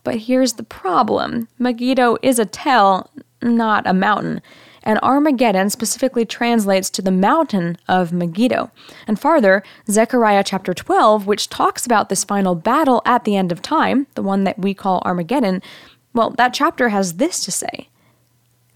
But 0.04 0.16
here's 0.16 0.54
the 0.54 0.62
problem 0.62 1.48
Megiddo 1.58 2.18
is 2.22 2.38
a 2.38 2.44
tell, 2.44 3.10
not 3.42 3.86
a 3.86 3.92
mountain 3.92 4.40
and 4.88 4.98
Armageddon 5.02 5.68
specifically 5.68 6.24
translates 6.24 6.88
to 6.88 7.02
the 7.02 7.10
mountain 7.10 7.76
of 7.88 8.10
Megiddo. 8.10 8.70
And 9.06 9.20
farther, 9.20 9.62
Zechariah 9.90 10.42
chapter 10.44 10.72
12, 10.72 11.26
which 11.26 11.50
talks 11.50 11.84
about 11.84 12.08
this 12.08 12.24
final 12.24 12.54
battle 12.54 13.02
at 13.04 13.24
the 13.24 13.36
end 13.36 13.52
of 13.52 13.60
time, 13.60 14.06
the 14.14 14.22
one 14.22 14.44
that 14.44 14.58
we 14.58 14.72
call 14.72 15.02
Armageddon, 15.04 15.62
well, 16.14 16.30
that 16.30 16.54
chapter 16.54 16.88
has 16.88 17.14
this 17.14 17.44
to 17.44 17.52
say. 17.52 17.88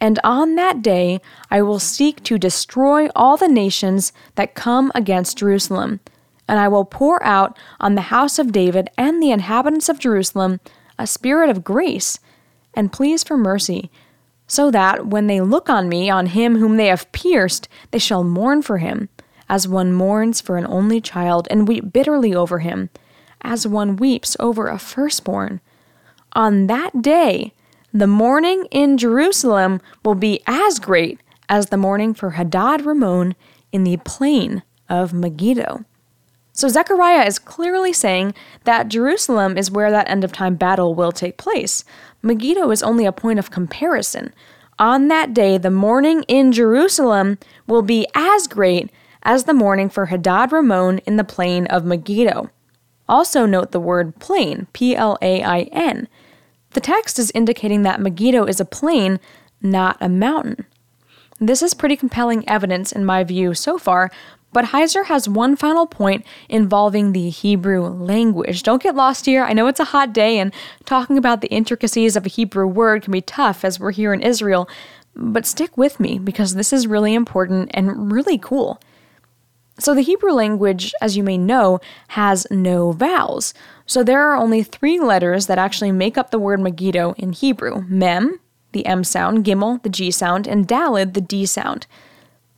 And 0.02 0.18
on 0.24 0.56
that 0.56 0.82
day 0.82 1.20
I 1.48 1.62
will 1.62 1.78
seek 1.78 2.24
to 2.24 2.36
destroy 2.36 3.08
all 3.14 3.36
the 3.36 3.46
nations 3.46 4.12
that 4.34 4.56
come 4.56 4.90
against 4.96 5.38
Jerusalem, 5.38 6.00
and 6.48 6.58
I 6.58 6.66
will 6.66 6.84
pour 6.84 7.22
out 7.22 7.56
on 7.78 7.94
the 7.94 8.10
house 8.10 8.40
of 8.40 8.50
David 8.50 8.90
and 8.98 9.22
the 9.22 9.30
inhabitants 9.30 9.88
of 9.88 10.00
Jerusalem 10.00 10.58
a 10.98 11.06
spirit 11.06 11.50
of 11.50 11.62
grace 11.62 12.18
and 12.74 12.92
pleas 12.92 13.22
for 13.22 13.36
mercy, 13.36 13.92
so 14.48 14.72
that 14.72 15.06
when 15.06 15.28
they 15.28 15.40
look 15.40 15.70
on 15.70 15.88
me, 15.88 16.10
on 16.10 16.26
him 16.26 16.56
whom 16.56 16.78
they 16.78 16.88
have 16.88 17.10
pierced, 17.12 17.68
they 17.92 17.98
shall 18.00 18.24
mourn 18.24 18.60
for 18.60 18.78
him, 18.78 19.08
as 19.48 19.68
one 19.68 19.92
mourns 19.92 20.40
for 20.40 20.56
an 20.56 20.66
only 20.66 21.00
child, 21.00 21.46
and 21.48 21.68
weep 21.68 21.92
bitterly 21.92 22.34
over 22.34 22.58
him, 22.58 22.90
as 23.42 23.68
one 23.68 23.94
weeps 23.94 24.36
over 24.40 24.66
a 24.66 24.80
firstborn. 24.80 25.60
On 26.32 26.66
that 26.66 27.02
day, 27.02 27.52
the 27.92 28.06
mourning 28.06 28.66
in 28.70 28.96
Jerusalem 28.96 29.80
will 30.04 30.14
be 30.14 30.40
as 30.46 30.78
great 30.78 31.20
as 31.48 31.66
the 31.66 31.76
mourning 31.76 32.14
for 32.14 32.30
Hadad 32.30 32.86
Rimmon 32.86 33.34
in 33.70 33.84
the 33.84 33.98
plain 33.98 34.62
of 34.88 35.12
Megiddo. 35.12 35.84
So 36.54 36.68
Zechariah 36.68 37.26
is 37.26 37.38
clearly 37.38 37.92
saying 37.92 38.34
that 38.64 38.88
Jerusalem 38.88 39.56
is 39.56 39.70
where 39.70 39.90
that 39.90 40.08
end 40.08 40.22
of 40.22 40.32
time 40.32 40.56
battle 40.56 40.94
will 40.94 41.12
take 41.12 41.38
place. 41.38 41.84
Megiddo 42.22 42.70
is 42.70 42.82
only 42.82 43.06
a 43.06 43.12
point 43.12 43.38
of 43.38 43.50
comparison. 43.50 44.34
On 44.78 45.08
that 45.08 45.32
day, 45.32 45.58
the 45.58 45.70
mourning 45.70 46.24
in 46.24 46.52
Jerusalem 46.52 47.38
will 47.66 47.82
be 47.82 48.06
as 48.14 48.46
great 48.46 48.90
as 49.22 49.44
the 49.44 49.54
mourning 49.54 49.88
for 49.88 50.06
Hadad 50.06 50.52
Rimmon 50.52 50.98
in 51.00 51.16
the 51.16 51.24
plain 51.24 51.66
of 51.66 51.84
Megiddo. 51.84 52.50
Also, 53.08 53.46
note 53.46 53.72
the 53.72 53.80
word 53.80 54.18
plain, 54.18 54.66
P 54.72 54.94
L 54.96 55.18
A 55.22 55.42
I 55.42 55.62
N. 55.72 56.08
The 56.72 56.80
text 56.80 57.18
is 57.18 57.30
indicating 57.34 57.82
that 57.82 58.00
Megiddo 58.00 58.44
is 58.44 58.60
a 58.60 58.64
plain, 58.64 59.20
not 59.60 59.96
a 60.00 60.08
mountain. 60.08 60.66
This 61.38 61.62
is 61.62 61.74
pretty 61.74 61.96
compelling 61.96 62.48
evidence, 62.48 62.92
in 62.92 63.04
my 63.04 63.24
view, 63.24 63.54
so 63.54 63.78
far, 63.78 64.10
but 64.52 64.66
Heiser 64.66 65.06
has 65.06 65.28
one 65.28 65.56
final 65.56 65.86
point 65.86 66.24
involving 66.48 67.12
the 67.12 67.30
Hebrew 67.30 67.82
language. 67.86 68.62
Don't 68.62 68.82
get 68.82 68.94
lost 68.94 69.26
here. 69.26 69.42
I 69.42 69.54
know 69.54 69.66
it's 69.66 69.80
a 69.80 69.84
hot 69.84 70.12
day, 70.12 70.38
and 70.38 70.52
talking 70.84 71.16
about 71.16 71.40
the 71.40 71.48
intricacies 71.48 72.16
of 72.16 72.26
a 72.26 72.30
Hebrew 72.30 72.66
word 72.66 73.02
can 73.02 73.12
be 73.12 73.22
tough 73.22 73.64
as 73.64 73.80
we're 73.80 73.92
here 73.92 74.12
in 74.12 74.20
Israel, 74.20 74.68
but 75.14 75.46
stick 75.46 75.76
with 75.76 75.98
me 75.98 76.18
because 76.18 76.54
this 76.54 76.72
is 76.72 76.86
really 76.86 77.14
important 77.14 77.70
and 77.74 78.12
really 78.12 78.38
cool. 78.38 78.80
So, 79.78 79.94
the 79.94 80.02
Hebrew 80.02 80.32
language, 80.32 80.92
as 81.00 81.16
you 81.16 81.22
may 81.22 81.38
know, 81.38 81.80
has 82.08 82.46
no 82.50 82.92
vowels. 82.92 83.54
So, 83.86 84.04
there 84.04 84.20
are 84.20 84.36
only 84.36 84.62
three 84.62 85.00
letters 85.00 85.46
that 85.46 85.58
actually 85.58 85.92
make 85.92 86.18
up 86.18 86.30
the 86.30 86.38
word 86.38 86.60
Megiddo 86.60 87.14
in 87.16 87.32
Hebrew 87.32 87.84
Mem, 87.88 88.38
the 88.72 88.84
M 88.84 89.02
sound, 89.02 89.44
Gimel, 89.44 89.82
the 89.82 89.88
G 89.88 90.10
sound, 90.10 90.46
and 90.46 90.68
Dalid, 90.68 91.14
the 91.14 91.20
D 91.20 91.46
sound. 91.46 91.86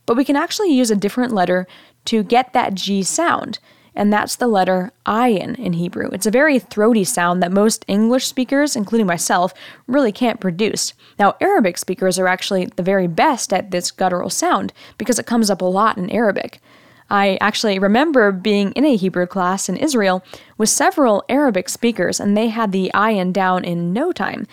But 0.05 0.17
we 0.17 0.25
can 0.25 0.35
actually 0.35 0.73
use 0.73 0.91
a 0.91 0.95
different 0.95 1.33
letter 1.33 1.67
to 2.05 2.23
get 2.23 2.53
that 2.53 2.73
G 2.75 3.01
sound, 3.01 3.59
and 3.95 4.11
that's 4.11 4.35
the 4.35 4.47
letter 4.47 4.91
ayin 5.05 5.57
in 5.57 5.73
Hebrew. 5.73 6.09
It's 6.11 6.25
a 6.25 6.31
very 6.31 6.59
throaty 6.59 7.05
sound 7.05 7.41
that 7.41 7.51
most 7.51 7.85
English 7.87 8.27
speakers, 8.27 8.75
including 8.75 9.07
myself, 9.07 9.53
really 9.87 10.11
can't 10.11 10.41
produce. 10.41 10.93
Now, 11.17 11.35
Arabic 11.39 11.77
speakers 11.77 12.19
are 12.19 12.27
actually 12.27 12.65
the 12.65 12.83
very 12.83 13.07
best 13.07 13.53
at 13.53 13.71
this 13.71 13.89
guttural 13.89 14.29
sound 14.29 14.73
because 14.97 15.17
it 15.17 15.25
comes 15.25 15.49
up 15.49 15.61
a 15.61 15.65
lot 15.65 15.97
in 15.97 16.09
Arabic. 16.09 16.59
I 17.09 17.37
actually 17.39 17.77
remember 17.79 18.31
being 18.31 18.71
in 18.71 18.85
a 18.85 18.95
Hebrew 18.95 19.27
class 19.27 19.69
in 19.69 19.77
Israel 19.77 20.23
with 20.57 20.69
several 20.69 21.23
Arabic 21.29 21.69
speakers, 21.69 22.19
and 22.19 22.35
they 22.35 22.49
had 22.49 22.71
the 22.71 22.91
ayin 22.93 23.31
down 23.31 23.63
in 23.63 23.93
no 23.93 24.11
time. 24.11 24.47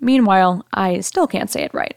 Meanwhile, 0.00 0.64
I 0.72 1.00
still 1.00 1.26
can't 1.26 1.50
say 1.50 1.62
it 1.62 1.74
right. 1.74 1.96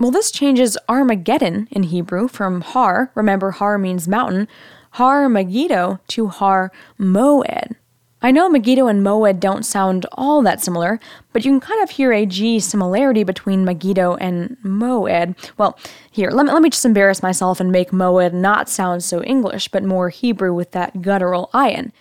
Well, 0.00 0.10
this 0.10 0.30
changes 0.30 0.78
Armageddon 0.88 1.68
in 1.70 1.84
Hebrew 1.84 2.28
from 2.28 2.62
Har, 2.62 3.10
remember 3.14 3.52
Har 3.52 3.78
means 3.78 4.08
mountain, 4.08 4.48
Har 4.92 5.28
Megiddo 5.28 5.98
to 6.08 6.28
Har 6.28 6.72
Moed. 6.98 7.76
I 8.24 8.30
know 8.30 8.48
Megiddo 8.48 8.86
and 8.86 9.02
Moed 9.02 9.38
don't 9.38 9.66
sound 9.66 10.06
all 10.12 10.40
that 10.40 10.62
similar, 10.62 10.98
but 11.34 11.44
you 11.44 11.50
can 11.50 11.60
kind 11.60 11.82
of 11.82 11.90
hear 11.90 12.10
a 12.10 12.24
G 12.24 12.58
similarity 12.58 13.22
between 13.22 13.66
Megiddo 13.66 14.14
and 14.14 14.56
Moed. 14.64 15.36
Well, 15.58 15.78
here, 16.10 16.30
let 16.30 16.46
me, 16.46 16.52
let 16.52 16.62
me 16.62 16.70
just 16.70 16.86
embarrass 16.86 17.22
myself 17.22 17.60
and 17.60 17.70
make 17.70 17.90
Moed 17.90 18.32
not 18.32 18.70
sound 18.70 19.04
so 19.04 19.22
English, 19.24 19.68
but 19.68 19.84
more 19.84 20.08
Hebrew 20.08 20.54
with 20.54 20.70
that 20.70 21.02
guttural 21.02 21.50
ayin. 21.52 21.92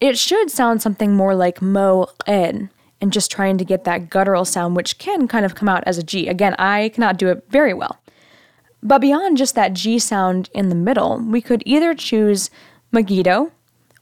It 0.00 0.18
should 0.18 0.50
sound 0.50 0.82
something 0.82 1.14
more 1.14 1.36
like 1.36 1.60
Moed, 1.60 2.08
and 2.26 3.12
just 3.12 3.30
trying 3.30 3.56
to 3.58 3.64
get 3.64 3.84
that 3.84 4.10
guttural 4.10 4.44
sound, 4.44 4.74
which 4.74 4.98
can 4.98 5.28
kind 5.28 5.46
of 5.46 5.54
come 5.54 5.68
out 5.68 5.84
as 5.86 5.98
a 5.98 6.02
G. 6.02 6.26
Again, 6.26 6.56
I 6.58 6.88
cannot 6.88 7.16
do 7.16 7.28
it 7.28 7.44
very 7.48 7.74
well. 7.74 8.00
But 8.82 9.00
beyond 9.00 9.36
just 9.36 9.54
that 9.54 9.74
G 9.74 10.00
sound 10.00 10.50
in 10.52 10.68
the 10.68 10.74
middle, 10.74 11.20
we 11.20 11.40
could 11.40 11.62
either 11.64 11.94
choose 11.94 12.50
Megiddo 12.90 13.52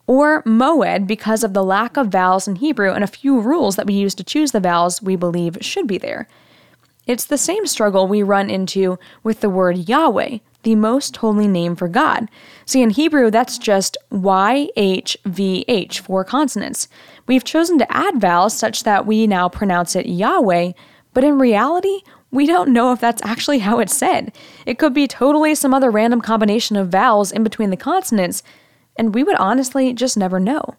or 0.09 0.43
Moed 0.43 1.07
because 1.07 1.45
of 1.45 1.53
the 1.53 1.63
lack 1.63 1.97
of 1.97 2.09
vowels 2.09 2.49
in 2.49 2.57
Hebrew 2.57 2.93
and 2.93 3.05
a 3.05 3.07
few 3.07 3.39
rules 3.39 3.77
that 3.77 3.87
we 3.87 3.95
use 3.95 4.15
to 4.17 4.25
choose 4.25 4.51
the 4.51 4.59
vowels 4.59 5.03
we 5.03 5.15
believe 5.15 5.59
should 5.61 5.87
be 5.87 5.99
there. 5.99 6.27
It's 7.07 7.27
the 7.27 7.39
same 7.39 7.67
struggle 7.67 8.09
we 8.09 8.23
run 8.23 8.51
into 8.51 8.99
with 9.23 9.41
the 9.41 9.51
word 9.51 9.89
Yahweh, 9.89 10.39
the 10.63 10.75
most 10.75 11.17
holy 11.19 11.47
name 11.47 11.77
for 11.77 11.89
God. 11.89 12.29
See, 12.65 12.83
in 12.83 12.91
Hebrew, 12.91 13.31
that's 13.31 13.59
just 13.59 13.99
YHVH, 14.11 15.99
four 16.01 16.25
consonants. 16.25 16.89
We've 17.27 17.45
chosen 17.45 17.79
to 17.79 17.97
add 17.97 18.21
vowels 18.21 18.57
such 18.57 18.85
that 18.85 19.07
we 19.07 19.27
now 19.27 19.49
pronounce 19.51 19.95
it 19.95 20.07
Yahweh, 20.07 20.73
but 21.13 21.25
in 21.25 21.39
reality, 21.39 22.01
we 22.31 22.47
don't 22.47 22.73
know 22.73 22.93
if 22.93 23.01
that's 23.01 23.23
actually 23.25 23.59
how 23.59 23.79
it's 23.79 23.97
said. 23.97 24.33
It 24.65 24.79
could 24.79 24.95
be 24.95 25.07
totally 25.07 25.55
some 25.55 25.75
other 25.75 25.91
random 25.91 26.23
combination 26.23 26.77
of 26.77 26.89
vowels 26.89 27.31
in 27.31 27.43
between 27.43 27.71
the 27.71 27.77
consonants, 27.77 28.43
and 28.99 29.15
we 29.15 29.23
would 29.23 29.37
honestly 29.37 29.95
just 29.95 30.19
never 30.19 30.39
know. 30.39 30.75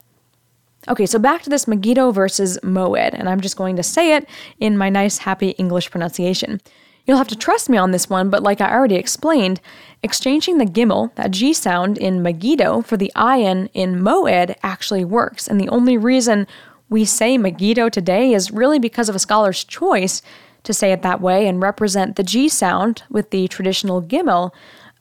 Okay, 0.87 1.05
so 1.05 1.17
back 1.17 1.41
to 1.43 1.49
this 1.49 1.67
Megiddo 1.67 2.11
versus 2.11 2.57
Moed, 2.63 3.13
and 3.13 3.27
I'm 3.27 3.41
just 3.41 3.57
going 3.57 3.75
to 3.77 3.83
say 3.83 4.15
it 4.15 4.27
in 4.59 4.77
my 4.77 4.89
nice, 4.89 5.19
happy 5.19 5.49
English 5.51 5.89
pronunciation. 5.91 6.61
You'll 7.05 7.17
have 7.17 7.27
to 7.29 7.35
trust 7.35 7.69
me 7.69 7.77
on 7.77 7.91
this 7.91 8.09
one, 8.09 8.29
but 8.29 8.43
like 8.43 8.61
I 8.61 8.71
already 8.71 8.95
explained, 8.95 9.61
exchanging 10.03 10.57
the 10.57 10.65
gimel, 10.65 11.13
that 11.15 11.31
G 11.31 11.53
sound 11.53 11.97
in 11.97 12.21
Megiddo, 12.21 12.81
for 12.83 12.97
the 12.97 13.11
ayin 13.15 13.69
in 13.73 14.01
Moed 14.01 14.55
actually 14.61 15.03
works. 15.03 15.47
And 15.47 15.59
the 15.59 15.69
only 15.69 15.97
reason 15.97 16.45
we 16.87 17.05
say 17.05 17.37
Megiddo 17.37 17.89
today 17.89 18.33
is 18.33 18.51
really 18.51 18.79
because 18.79 19.09
of 19.09 19.15
a 19.15 19.19
scholar's 19.19 19.63
choice 19.63 20.21
to 20.63 20.73
say 20.73 20.91
it 20.91 21.01
that 21.01 21.21
way 21.21 21.47
and 21.47 21.61
represent 21.61 22.15
the 22.15 22.23
G 22.23 22.47
sound 22.47 23.03
with 23.09 23.31
the 23.31 23.47
traditional 23.47 24.01
gimel 24.01 24.51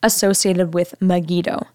associated 0.01 0.73
with 0.73 0.99
Megiddo. 1.01 1.67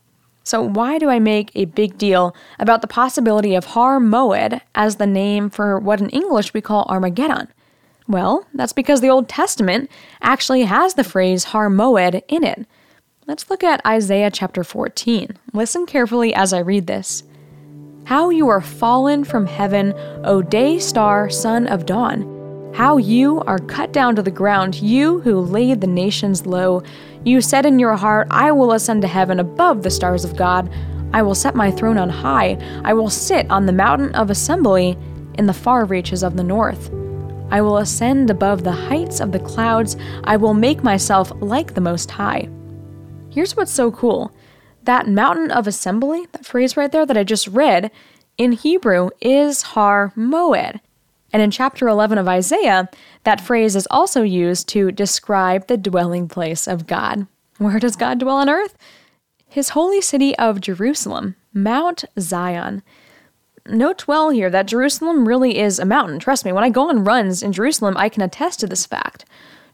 So, 0.45 0.63
why 0.63 0.99
do 0.99 1.09
I 1.09 1.19
make 1.19 1.51
a 1.55 1.65
big 1.65 1.97
deal 1.97 2.37
about 2.59 2.83
the 2.83 2.87
possibility 2.87 3.55
of 3.55 3.65
Har 3.65 3.99
Moed 3.99 4.61
as 4.75 4.97
the 4.97 5.07
name 5.07 5.49
for 5.49 5.79
what 5.79 6.03
in 6.03 6.11
English 6.11 6.53
we 6.53 6.61
call 6.61 6.85
Armageddon? 6.89 7.49
Well, 8.07 8.47
that's 8.53 8.75
because 8.75 9.01
the 9.01 9.09
Old 9.09 9.27
Testament 9.27 9.91
actually 10.21 10.65
has 10.65 10.95
the 10.95 11.05
phrase 11.05 11.45
Har 11.45 11.71
Moed 11.71 12.23
in 12.29 12.45
it. 12.45 12.67
Let's 13.27 13.49
look 13.49 13.65
at 13.65 13.85
Isaiah 13.87 14.31
chapter 14.31 14.63
14. 14.63 15.31
Listen 15.55 15.87
carefully 15.87 16.35
as 16.35 16.53
I 16.53 16.59
read 16.59 16.87
this. 16.87 17.23
How 18.05 18.29
you 18.29 18.49
are 18.49 18.61
fallen 18.61 19.25
from 19.25 19.47
heaven, 19.47 19.95
O 20.25 20.43
day 20.43 20.79
star, 20.79 21.31
son 21.31 21.67
of 21.67 21.87
dawn. 21.87 22.34
How 22.75 22.97
you 22.97 23.41
are 23.43 23.61
cut 23.61 23.93
down 23.93 24.17
to 24.17 24.23
the 24.23 24.33
ground, 24.33 24.75
you 24.75 25.21
who 25.21 25.39
laid 25.41 25.81
the 25.81 25.87
nations 25.87 26.45
low. 26.45 26.83
You 27.25 27.41
said 27.41 27.67
in 27.67 27.79
your 27.79 27.95
heart, 27.95 28.27
I 28.33 28.51
will 28.51 28.73
ascend 28.73 29.03
to 29.03 29.09
heaven 29.09 29.39
above 29.39 29.85
the 29.85 29.93
stars 29.93 30.25
of 30.25 30.37
God. 30.37 30.69
I 31.13 31.23
will 31.23 31.37
set 31.37 31.55
my 31.55 31.71
throne 31.71 31.99
on 31.99 32.09
high. 32.09 32.59
I 32.85 32.93
will 32.93 33.11
sit 33.11 33.49
on 33.49 33.67
the 33.67 33.73
mountain 33.73 34.13
of 34.17 34.29
assembly 34.29 34.99
in 35.35 35.47
the 35.47 35.53
far 35.53 35.85
reaches 35.85 36.25
of 36.25 36.37
the 36.37 36.43
north. 36.43 36.91
I 37.49 37.61
will 37.61 37.79
ascend 37.79 38.29
above 38.29 38.65
the 38.65 38.73
heights 38.73 39.21
of 39.21 39.31
the 39.31 39.39
clouds. 39.39 39.97
I 40.25 40.37
will 40.37 40.55
make 40.55 40.83
myself 40.83 41.31
like 41.41 41.75
the 41.75 41.81
Most 41.81 42.11
High. 42.11 42.49
Here's 43.31 43.57
what's 43.57 43.71
so 43.71 43.93
cool 43.93 44.35
that 44.83 45.07
mountain 45.07 45.53
of 45.53 45.69
assembly, 45.69 46.27
that 46.33 46.45
phrase 46.45 46.77
right 46.77 46.91
there 46.91 47.07
that 47.07 47.17
I 47.17 47.23
just 47.23 47.47
read, 47.47 47.93
in 48.37 48.51
Hebrew 48.51 49.11
is 49.21 49.63
Har 49.63 50.13
Moed. 50.17 50.81
And 51.35 51.43
in 51.43 51.51
chapter 51.51 51.89
11 51.89 52.17
of 52.17 52.29
Isaiah, 52.29 52.89
that 53.25 53.41
phrase 53.41 53.75
is 53.75 53.89
also 53.91 54.23
used 54.23 54.69
to 54.69 54.93
describe 54.93 55.67
the 55.67 55.77
dwelling 55.77 56.29
place 56.29 56.69
of 56.69 56.87
God. 56.87 57.27
Where 57.59 57.81
does 57.81 57.97
God 57.97 58.21
dwell 58.21 58.37
on 58.37 58.49
earth? 58.49 58.79
His 59.49 59.71
holy 59.71 60.01
city 60.01 60.39
of 60.39 60.61
Jerusalem, 60.61 61.35
Mount 61.53 62.05
Zion. 62.21 62.85
Note 63.67 64.07
well 64.07 64.31
here 64.31 64.49
that 64.49 64.69
Jerusalem 64.69 65.27
really 65.27 65.59
is 65.59 65.81
a 65.81 65.85
mountain. 65.85 66.21
Trust 66.21 66.45
me, 66.45 66.53
when 66.53 66.63
I 66.63 66.71
go 66.71 66.89
on 66.89 67.03
runs 67.03 67.43
in 67.43 67.53
Jerusalem, 67.53 67.97
I 67.97 68.09
can 68.09 68.23
attest 68.23 68.61
to 68.61 68.69
this 68.69 68.87
fact. 68.87 69.25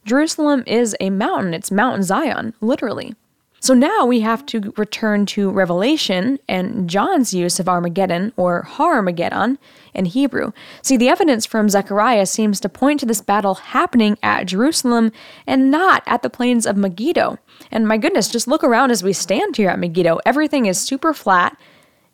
Jerusalem 0.06 0.64
is 0.66 0.96
a 0.98 1.10
mountain, 1.10 1.52
it's 1.52 1.70
Mount 1.70 2.04
Zion, 2.04 2.54
literally. 2.62 3.14
So 3.62 3.74
now 3.74 4.06
we 4.06 4.20
have 4.20 4.46
to 4.46 4.72
return 4.78 5.26
to 5.26 5.50
Revelation 5.50 6.38
and 6.48 6.88
John's 6.88 7.34
use 7.34 7.60
of 7.60 7.68
Armageddon, 7.68 8.32
or 8.38 8.62
Harmageddon, 8.62 9.58
in 9.92 10.06
Hebrew. 10.06 10.52
See, 10.80 10.96
the 10.96 11.10
evidence 11.10 11.44
from 11.44 11.68
Zechariah 11.68 12.24
seems 12.24 12.58
to 12.60 12.70
point 12.70 13.00
to 13.00 13.06
this 13.06 13.20
battle 13.20 13.56
happening 13.56 14.16
at 14.22 14.46
Jerusalem 14.46 15.12
and 15.46 15.70
not 15.70 16.02
at 16.06 16.22
the 16.22 16.30
plains 16.30 16.64
of 16.64 16.78
Megiddo. 16.78 17.38
And 17.70 17.86
my 17.86 17.98
goodness, 17.98 18.28
just 18.28 18.48
look 18.48 18.64
around 18.64 18.92
as 18.92 19.02
we 19.02 19.12
stand 19.12 19.58
here 19.58 19.68
at 19.68 19.78
Megiddo. 19.78 20.20
Everything 20.24 20.64
is 20.64 20.80
super 20.80 21.12
flat 21.12 21.58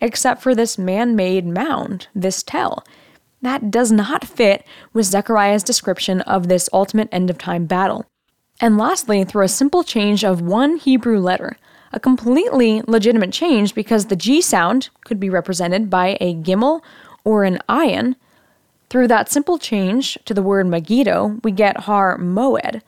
except 0.00 0.42
for 0.42 0.54
this 0.54 0.76
man 0.76 1.14
made 1.14 1.46
mound, 1.46 2.08
this 2.12 2.42
tell. 2.42 2.84
That 3.40 3.70
does 3.70 3.92
not 3.92 4.26
fit 4.26 4.66
with 4.92 5.06
Zechariah's 5.06 5.62
description 5.62 6.22
of 6.22 6.48
this 6.48 6.68
ultimate 6.72 7.08
end 7.12 7.30
of 7.30 7.38
time 7.38 7.66
battle. 7.66 8.04
And 8.60 8.78
lastly, 8.78 9.24
through 9.24 9.44
a 9.44 9.48
simple 9.48 9.84
change 9.84 10.24
of 10.24 10.40
one 10.40 10.76
Hebrew 10.76 11.18
letter, 11.18 11.56
a 11.92 12.00
completely 12.00 12.82
legitimate 12.86 13.32
change 13.32 13.74
because 13.74 14.06
the 14.06 14.16
G 14.16 14.40
sound 14.40 14.88
could 15.04 15.20
be 15.20 15.30
represented 15.30 15.90
by 15.90 16.16
a 16.20 16.34
gimel 16.34 16.82
or 17.24 17.44
an 17.44 17.58
ayin. 17.68 18.16
Through 18.88 19.08
that 19.08 19.30
simple 19.30 19.58
change 19.58 20.18
to 20.24 20.34
the 20.34 20.42
word 20.42 20.66
Megiddo, 20.66 21.40
we 21.42 21.52
get 21.52 21.80
Har 21.80 22.18
Moed, 22.18 22.82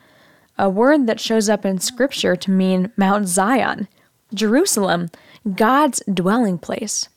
a 0.59 0.69
word 0.69 1.07
that 1.07 1.21
shows 1.21 1.49
up 1.49 1.65
in 1.65 1.79
scripture 1.79 2.37
to 2.37 2.51
mean 2.51 2.93
Mount 2.97 3.29
Zion, 3.29 3.89
Jerusalem, 4.33 5.11
God's 5.55 6.03
dwelling 6.13 6.59
place. 6.59 7.09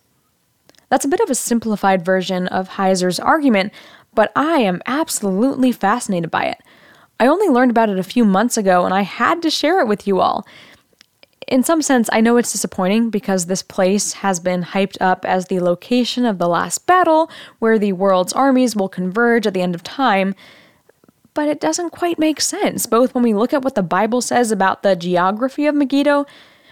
That's 0.89 1.05
a 1.05 1.09
bit 1.09 1.21
of 1.21 1.29
a 1.29 1.35
simplified 1.35 2.03
version 2.03 2.47
of 2.47 2.69
Heiser's 2.69 3.19
argument, 3.19 3.71
but 4.13 4.31
I 4.35 4.57
am 4.57 4.81
absolutely 4.85 5.71
fascinated 5.71 6.29
by 6.29 6.45
it. 6.45 6.61
I 7.21 7.27
only 7.27 7.49
learned 7.49 7.69
about 7.69 7.89
it 7.89 7.99
a 7.99 8.03
few 8.03 8.25
months 8.25 8.57
ago 8.57 8.83
and 8.83 8.95
I 8.95 9.01
had 9.01 9.43
to 9.43 9.51
share 9.51 9.79
it 9.79 9.87
with 9.87 10.07
you 10.07 10.19
all. 10.19 10.43
In 11.47 11.63
some 11.63 11.83
sense, 11.83 12.09
I 12.11 12.19
know 12.19 12.37
it's 12.37 12.51
disappointing 12.51 13.11
because 13.11 13.45
this 13.45 13.61
place 13.61 14.13
has 14.13 14.39
been 14.39 14.63
hyped 14.63 14.97
up 14.99 15.23
as 15.23 15.45
the 15.45 15.59
location 15.59 16.25
of 16.25 16.39
the 16.39 16.47
last 16.47 16.87
battle 16.87 17.29
where 17.59 17.77
the 17.77 17.93
world's 17.93 18.33
armies 18.33 18.75
will 18.75 18.89
converge 18.89 19.45
at 19.45 19.53
the 19.53 19.61
end 19.61 19.75
of 19.75 19.83
time, 19.83 20.33
but 21.35 21.47
it 21.47 21.61
doesn't 21.61 21.91
quite 21.91 22.17
make 22.17 22.41
sense, 22.41 22.87
both 22.87 23.13
when 23.13 23.23
we 23.23 23.35
look 23.35 23.53
at 23.53 23.61
what 23.61 23.75
the 23.75 23.83
Bible 23.83 24.21
says 24.21 24.51
about 24.51 24.81
the 24.81 24.95
geography 24.95 25.67
of 25.67 25.75
Megiddo 25.75 26.25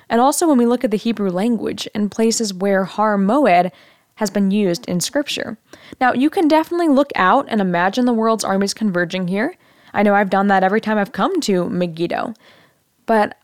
and 0.10 0.20
also 0.20 0.48
when 0.48 0.58
we 0.58 0.66
look 0.66 0.84
at 0.84 0.90
the 0.90 0.98
Hebrew 0.98 1.30
language 1.30 1.88
and 1.94 2.10
places 2.10 2.56
where 2.56 2.86
Har 2.86 3.20
Moed 3.20 3.72
has 4.16 4.32
been 4.32 4.50
used 4.50 4.84
in 4.88 5.00
Scripture. 5.00 5.60
Now, 6.02 6.14
you 6.14 6.32
can 6.32 6.48
definitely 6.48 6.88
look 6.88 7.12
out 7.14 7.46
and 7.50 7.62
imagine 7.62 8.06
the 8.06 8.14
world's 8.14 8.44
armies 8.44 8.74
converging 8.74 9.28
here. 9.28 9.56
I 9.93 10.04
know 10.04 10.15
I've 10.15 10.30
done 10.30 10.47
that 10.47 10.63
every 10.63 10.82
time 10.82 10.97
I've 10.97 11.12
come 11.12 11.39
to 11.41 11.69
Megiddo. 11.69 12.34
But 13.06 13.38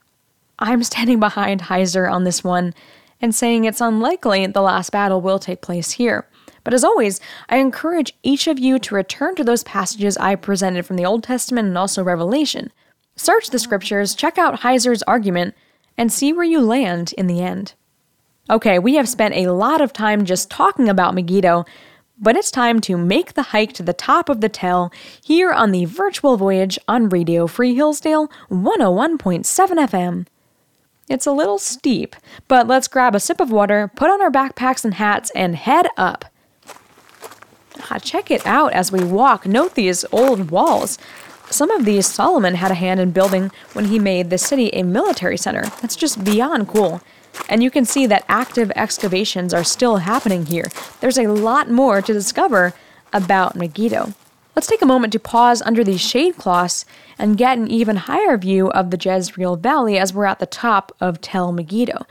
I'm 0.59 0.83
standing 0.83 1.19
behind 1.21 1.63
Heiser 1.63 2.11
on 2.11 2.23
this 2.23 2.43
one 2.43 2.73
and 3.21 3.33
saying 3.33 3.65
it's 3.65 3.81
unlikely 3.81 4.45
the 4.47 4.61
last 4.61 4.91
battle 4.91 5.21
will 5.21 5.39
take 5.39 5.61
place 5.61 5.91
here. 5.91 6.27
But 6.63 6.73
as 6.73 6.83
always, 6.83 7.21
I 7.47 7.57
encourage 7.57 8.13
each 8.23 8.47
of 8.47 8.59
you 8.59 8.79
to 8.79 8.95
return 8.95 9.35
to 9.35 9.43
those 9.43 9.63
passages 9.63 10.17
I 10.17 10.35
presented 10.35 10.85
from 10.85 10.95
the 10.95 11.05
Old 11.05 11.23
Testament 11.23 11.67
and 11.67 11.77
also 11.77 12.03
Revelation. 12.03 12.71
Search 13.15 13.49
the 13.49 13.59
scriptures, 13.59 14.15
check 14.15 14.37
out 14.37 14.61
Heiser's 14.61 15.03
argument, 15.03 15.55
and 15.97 16.11
see 16.11 16.33
where 16.33 16.43
you 16.43 16.59
land 16.59 17.13
in 17.17 17.27
the 17.27 17.41
end. 17.41 17.73
Okay, 18.49 18.79
we 18.79 18.95
have 18.95 19.07
spent 19.07 19.35
a 19.35 19.51
lot 19.51 19.79
of 19.79 19.93
time 19.93 20.25
just 20.25 20.51
talking 20.51 20.89
about 20.89 21.15
Megiddo, 21.15 21.65
but 22.19 22.35
it's 22.35 22.51
time 22.51 22.79
to 22.81 22.97
make 22.97 23.33
the 23.33 23.43
hike 23.43 23.73
to 23.73 23.83
the 23.83 23.93
top 23.93 24.29
of 24.29 24.41
the 24.41 24.49
tell 24.49 24.91
here 25.21 25.51
on 25.51 25.71
the 25.71 25.85
virtual 25.85 26.37
voyage 26.37 26.79
on 26.87 27.09
Radio 27.09 27.47
Free 27.47 27.75
Hillsdale 27.75 28.29
101.7 28.49 29.43
FM. 29.43 30.25
It's 31.07 31.27
a 31.27 31.31
little 31.31 31.59
steep, 31.59 32.15
but 32.47 32.67
let's 32.67 32.87
grab 32.87 33.13
a 33.13 33.19
sip 33.19 33.39
of 33.39 33.51
water, 33.51 33.91
put 33.95 34.09
on 34.09 34.21
our 34.21 34.31
backpacks 34.31 34.83
and 34.83 34.95
hats, 34.95 35.31
and 35.35 35.55
head 35.55 35.87
up. 35.97 36.25
Ah, 37.91 37.99
check 37.99 38.31
it 38.31 38.45
out 38.47 38.73
as 38.73 38.91
we 38.91 39.03
walk. 39.03 39.45
Note 39.45 39.75
these 39.75 40.05
old 40.11 40.49
walls. 40.49 40.97
Some 41.51 41.69
of 41.69 41.85
these 41.85 42.07
Solomon 42.07 42.55
had 42.55 42.71
a 42.71 42.75
hand 42.75 42.99
in 42.99 43.11
building 43.11 43.51
when 43.73 43.85
he 43.85 43.99
made 43.99 44.29
the 44.29 44.39
city 44.39 44.69
a 44.69 44.81
military 44.81 45.37
center. 45.37 45.63
That's 45.81 45.95
just 45.95 46.23
beyond 46.23 46.67
cool. 46.69 47.01
And 47.49 47.63
you 47.63 47.71
can 47.71 47.85
see 47.85 48.05
that 48.07 48.25
active 48.27 48.71
excavations 48.75 49.53
are 49.53 49.63
still 49.63 49.97
happening 49.97 50.45
here. 50.45 50.69
There's 50.99 51.17
a 51.17 51.27
lot 51.27 51.69
more 51.69 52.01
to 52.01 52.13
discover 52.13 52.73
about 53.13 53.55
Megiddo. 53.55 54.13
Let's 54.55 54.67
take 54.67 54.81
a 54.81 54.85
moment 54.85 55.11
to 55.13 55.19
pause 55.19 55.61
under 55.61 55.83
these 55.83 55.99
shade 56.01 56.37
cloths 56.37 56.85
and 57.19 57.37
get 57.37 57.57
an 57.57 57.67
even 57.67 57.97
higher 57.97 58.37
view 58.37 58.71
of 58.71 58.89
the 58.89 58.97
Jezreel 58.97 59.57
Valley 59.57 59.97
as 59.97 60.13
we're 60.13 60.25
at 60.25 60.39
the 60.39 60.45
top 60.45 60.93
of 61.01 61.19
Tel 61.19 61.51
Megiddo. 61.51 62.05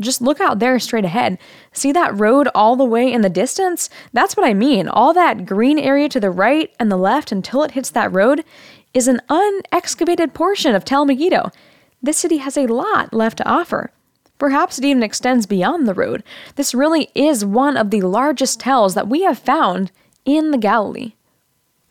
Just 0.00 0.22
look 0.22 0.40
out 0.40 0.58
there 0.58 0.78
straight 0.78 1.04
ahead. 1.04 1.38
See 1.72 1.92
that 1.92 2.18
road 2.18 2.48
all 2.54 2.76
the 2.76 2.84
way 2.84 3.12
in 3.12 3.20
the 3.22 3.28
distance? 3.28 3.90
That's 4.12 4.36
what 4.36 4.46
I 4.46 4.54
mean. 4.54 4.88
All 4.88 5.12
that 5.12 5.44
green 5.44 5.78
area 5.78 6.08
to 6.10 6.20
the 6.20 6.30
right 6.30 6.72
and 6.78 6.90
the 6.90 6.96
left 6.96 7.30
until 7.30 7.62
it 7.62 7.72
hits 7.72 7.90
that 7.90 8.12
road 8.12 8.44
is 8.94 9.08
an 9.08 9.20
unexcavated 9.28 10.34
portion 10.34 10.74
of 10.74 10.84
Tel 10.84 11.04
Megiddo. 11.04 11.50
This 12.00 12.18
city 12.18 12.38
has 12.38 12.56
a 12.56 12.66
lot 12.66 13.12
left 13.12 13.38
to 13.38 13.48
offer. 13.48 13.90
Perhaps 14.42 14.76
it 14.76 14.84
even 14.84 15.04
extends 15.04 15.46
beyond 15.46 15.86
the 15.86 15.94
road. 15.94 16.24
This 16.56 16.74
really 16.74 17.10
is 17.14 17.44
one 17.44 17.76
of 17.76 17.90
the 17.90 18.00
largest 18.00 18.58
tells 18.58 18.94
that 18.94 19.06
we 19.06 19.22
have 19.22 19.38
found 19.38 19.92
in 20.24 20.50
the 20.50 20.58
Galilee. 20.58 21.12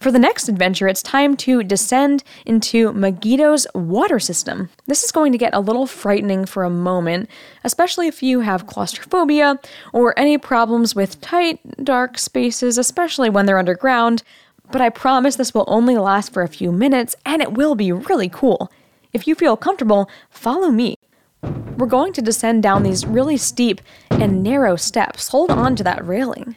For 0.02 0.12
the 0.12 0.20
next 0.20 0.50
adventure, 0.50 0.90
it's 0.90 1.02
time 1.02 1.38
to 1.38 1.64
descend 1.64 2.26
into 2.46 2.92
Megiddo's 2.92 3.68
water 3.74 4.20
system. 4.20 4.68
This 4.86 5.02
is 5.02 5.14
going 5.14 5.32
to 5.32 5.38
get 5.38 5.54
a 5.54 5.62
little 5.62 5.88
frightening 5.88 6.44
for 6.44 6.66
a 6.66 6.70
moment, 6.70 7.30
especially 7.64 8.10
if 8.10 8.22
you 8.22 8.42
have 8.42 8.68
claustrophobia 8.68 9.58
or 9.94 10.14
any 10.20 10.38
problems 10.38 10.94
with 10.94 11.22
tight, 11.22 11.62
dark 11.82 12.18
spaces, 12.18 12.78
especially 12.78 13.30
when 13.30 13.46
they're 13.46 13.60
underground. 13.60 14.24
But 14.74 14.82
I 14.82 14.90
promise 14.90 15.38
this 15.38 15.54
will 15.54 15.64
only 15.68 15.98
last 15.98 16.34
for 16.34 16.44
a 16.44 16.50
few 16.50 16.74
minutes 16.74 17.16
and 17.26 17.42
it 17.42 17.54
will 17.54 17.76
be 17.76 17.94
really 17.94 18.28
cool. 18.28 18.70
If 19.14 19.26
you 19.26 19.36
feel 19.36 19.56
comfortable, 19.56 20.10
follow 20.30 20.70
me. 20.70 20.98
We're 21.78 21.88
going 21.88 22.14
to 22.14 22.22
descend 22.22 22.64
down 22.64 22.84
these 22.84 23.06
really 23.06 23.38
steep 23.38 23.82
and 24.10 24.44
narrow 24.44 24.76
steps. 24.76 25.30
Hold 25.30 25.50
on 25.50 25.76
to 25.78 25.84
that 25.84 26.06
railing. 26.06 26.56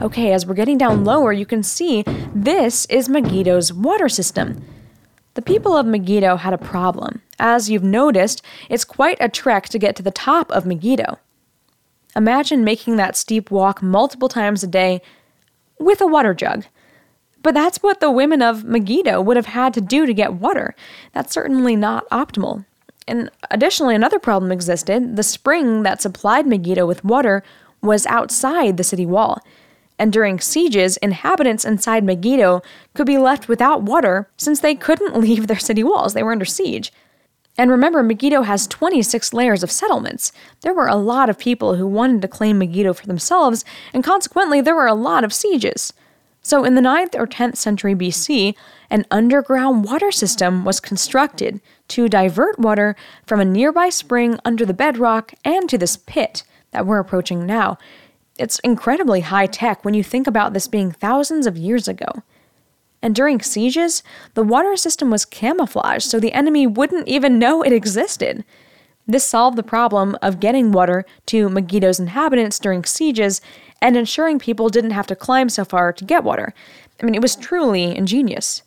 Okay, 0.00 0.32
as 0.32 0.46
we're 0.46 0.54
getting 0.54 0.78
down 0.78 1.04
lower, 1.04 1.32
you 1.32 1.46
can 1.46 1.62
see 1.62 2.02
this 2.34 2.86
is 2.86 3.08
Megiddo's 3.08 3.72
water 3.72 4.08
system. 4.08 4.64
The 5.34 5.42
people 5.42 5.76
of 5.76 5.86
Megiddo 5.86 6.36
had 6.36 6.52
a 6.52 6.58
problem. 6.58 7.22
As 7.38 7.70
you've 7.70 7.84
noticed, 7.84 8.42
it's 8.68 8.84
quite 8.84 9.18
a 9.20 9.28
trek 9.28 9.68
to 9.68 9.78
get 9.78 9.94
to 9.96 10.02
the 10.02 10.10
top 10.10 10.50
of 10.50 10.66
Megiddo. 10.66 11.18
Imagine 12.16 12.64
making 12.64 12.96
that 12.96 13.16
steep 13.16 13.50
walk 13.50 13.82
multiple 13.82 14.28
times 14.28 14.64
a 14.64 14.66
day 14.66 15.00
with 15.78 16.00
a 16.00 16.06
water 16.06 16.34
jug. 16.34 16.64
But 17.42 17.54
that's 17.54 17.82
what 17.82 18.00
the 18.00 18.10
women 18.10 18.42
of 18.42 18.64
Megiddo 18.64 19.20
would 19.20 19.36
have 19.36 19.46
had 19.46 19.72
to 19.74 19.80
do 19.80 20.04
to 20.04 20.12
get 20.12 20.34
water. 20.34 20.74
That's 21.12 21.32
certainly 21.32 21.76
not 21.76 22.08
optimal. 22.10 22.64
And 23.10 23.30
additionally, 23.50 23.94
another 23.94 24.18
problem 24.18 24.50
existed. 24.50 25.16
The 25.16 25.22
spring 25.22 25.82
that 25.82 26.00
supplied 26.00 26.46
Megiddo 26.46 26.86
with 26.86 27.04
water 27.04 27.42
was 27.82 28.06
outside 28.06 28.76
the 28.76 28.84
city 28.84 29.04
wall 29.04 29.42
and 30.00 30.14
during 30.14 30.40
sieges, 30.40 30.96
inhabitants 30.96 31.66
inside 31.66 32.02
Megiddo 32.02 32.62
could 32.94 33.06
be 33.06 33.18
left 33.18 33.48
without 33.48 33.82
water 33.82 34.30
since 34.38 34.60
they 34.60 34.74
couldn't 34.74 35.14
leave 35.20 35.46
their 35.46 35.58
city 35.58 35.84
walls. 35.84 36.14
They 36.14 36.22
were 36.22 36.32
under 36.32 36.46
siege. 36.46 36.90
And 37.58 37.70
remember, 37.70 38.02
Megiddo 38.02 38.42
has 38.42 38.66
26 38.66 39.34
layers 39.34 39.62
of 39.62 39.70
settlements. 39.70 40.32
There 40.62 40.72
were 40.72 40.86
a 40.86 40.96
lot 40.96 41.28
of 41.28 41.38
people 41.38 41.74
who 41.74 41.86
wanted 41.86 42.22
to 42.22 42.28
claim 42.28 42.58
Megiddo 42.58 42.94
for 42.94 43.06
themselves, 43.06 43.62
and 43.92 44.02
consequently, 44.02 44.62
there 44.62 44.74
were 44.74 44.86
a 44.86 44.94
lot 44.94 45.22
of 45.22 45.34
sieges. 45.34 45.92
So, 46.50 46.64
in 46.64 46.74
the 46.74 46.80
9th 46.80 47.14
or 47.14 47.28
10th 47.28 47.58
century 47.58 47.94
BC, 47.94 48.56
an 48.90 49.06
underground 49.08 49.84
water 49.84 50.10
system 50.10 50.64
was 50.64 50.80
constructed 50.80 51.60
to 51.86 52.08
divert 52.08 52.58
water 52.58 52.96
from 53.24 53.38
a 53.38 53.44
nearby 53.44 53.88
spring 53.88 54.36
under 54.44 54.66
the 54.66 54.74
bedrock 54.74 55.32
and 55.44 55.70
to 55.70 55.78
this 55.78 55.96
pit 55.96 56.42
that 56.72 56.86
we're 56.86 56.98
approaching 56.98 57.46
now. 57.46 57.78
It's 58.36 58.58
incredibly 58.64 59.20
high 59.20 59.46
tech 59.46 59.84
when 59.84 59.94
you 59.94 60.02
think 60.02 60.26
about 60.26 60.52
this 60.52 60.66
being 60.66 60.90
thousands 60.90 61.46
of 61.46 61.56
years 61.56 61.86
ago. 61.86 62.24
And 63.00 63.14
during 63.14 63.40
sieges, 63.40 64.02
the 64.34 64.42
water 64.42 64.74
system 64.74 65.08
was 65.08 65.24
camouflaged 65.24 66.10
so 66.10 66.18
the 66.18 66.32
enemy 66.32 66.66
wouldn't 66.66 67.06
even 67.06 67.38
know 67.38 67.62
it 67.62 67.72
existed. 67.72 68.44
This 69.06 69.24
solved 69.24 69.58
the 69.58 69.62
problem 69.62 70.16
of 70.22 70.40
getting 70.40 70.72
water 70.72 71.04
to 71.26 71.48
Megiddo's 71.48 71.98
inhabitants 71.98 72.58
during 72.58 72.84
sieges 72.84 73.40
and 73.82 73.96
ensuring 73.96 74.38
people 74.38 74.68
didn't 74.68 74.92
have 74.92 75.06
to 75.08 75.16
climb 75.16 75.48
so 75.48 75.64
far 75.64 75.92
to 75.92 76.04
get 76.04 76.24
water. 76.24 76.54
I 77.00 77.04
mean, 77.04 77.14
it 77.14 77.22
was 77.22 77.34
truly 77.34 77.96
ingenious. 77.96 78.62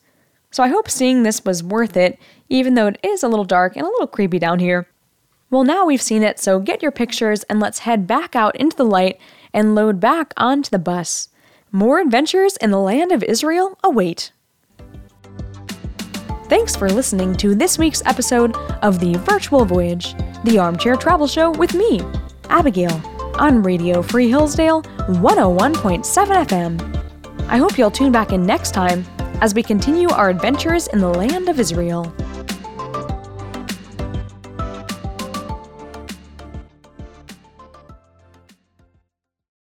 So 0.52 0.64
I 0.64 0.68
hope 0.68 0.90
seeing 0.90 1.24
this 1.24 1.46
was 1.46 1.64
worth 1.64 1.98
it, 1.98 2.20
even 2.50 2.76
though 2.76 2.88
it 2.88 3.00
is 3.04 3.24
a 3.24 3.28
little 3.28 3.46
dark 3.46 3.76
and 3.76 3.86
a 3.86 3.90
little 3.90 4.08
creepy 4.08 4.40
down 4.40 4.60
here. 4.60 4.88
Well, 5.50 5.64
now 5.64 5.86
we've 5.86 6.02
seen 6.02 6.24
it, 6.24 6.40
so 6.40 6.60
get 6.60 6.82
your 6.82 6.92
pictures 6.92 7.44
and 7.44 7.60
let's 7.60 7.80
head 7.80 8.08
back 8.08 8.36
out 8.36 8.56
into 8.56 8.76
the 8.76 8.86
light 8.86 9.20
and 9.54 9.76
load 9.76 10.00
back 10.00 10.34
onto 10.36 10.70
the 10.70 10.80
bus. 10.80 11.30
More 11.72 12.00
adventures 12.00 12.58
in 12.58 12.72
the 12.72 12.80
land 12.80 13.12
of 13.12 13.24
Israel 13.24 13.78
await. 13.84 14.32
Thanks 16.54 16.76
for 16.76 16.88
listening 16.88 17.34
to 17.38 17.56
this 17.56 17.80
week's 17.80 18.04
episode 18.06 18.56
of 18.84 19.00
The 19.00 19.16
Virtual 19.16 19.66
Voyage, 19.66 20.14
the 20.44 20.60
armchair 20.60 20.96
travel 20.96 21.26
show 21.26 21.50
with 21.50 21.74
me, 21.74 22.00
Abigail, 22.48 22.92
on 23.40 23.64
Radio 23.64 24.04
Free 24.04 24.30
Hillsdale 24.30 24.84
101.7 24.84 26.04
FM. 26.46 27.48
I 27.48 27.58
hope 27.58 27.76
you'll 27.76 27.90
tune 27.90 28.12
back 28.12 28.34
in 28.34 28.46
next 28.46 28.70
time 28.70 29.04
as 29.42 29.56
we 29.56 29.64
continue 29.64 30.10
our 30.10 30.30
adventures 30.30 30.86
in 30.90 31.00
the 31.00 31.10
land 31.10 31.50
of 31.50 31.60
Israel. 31.60 32.16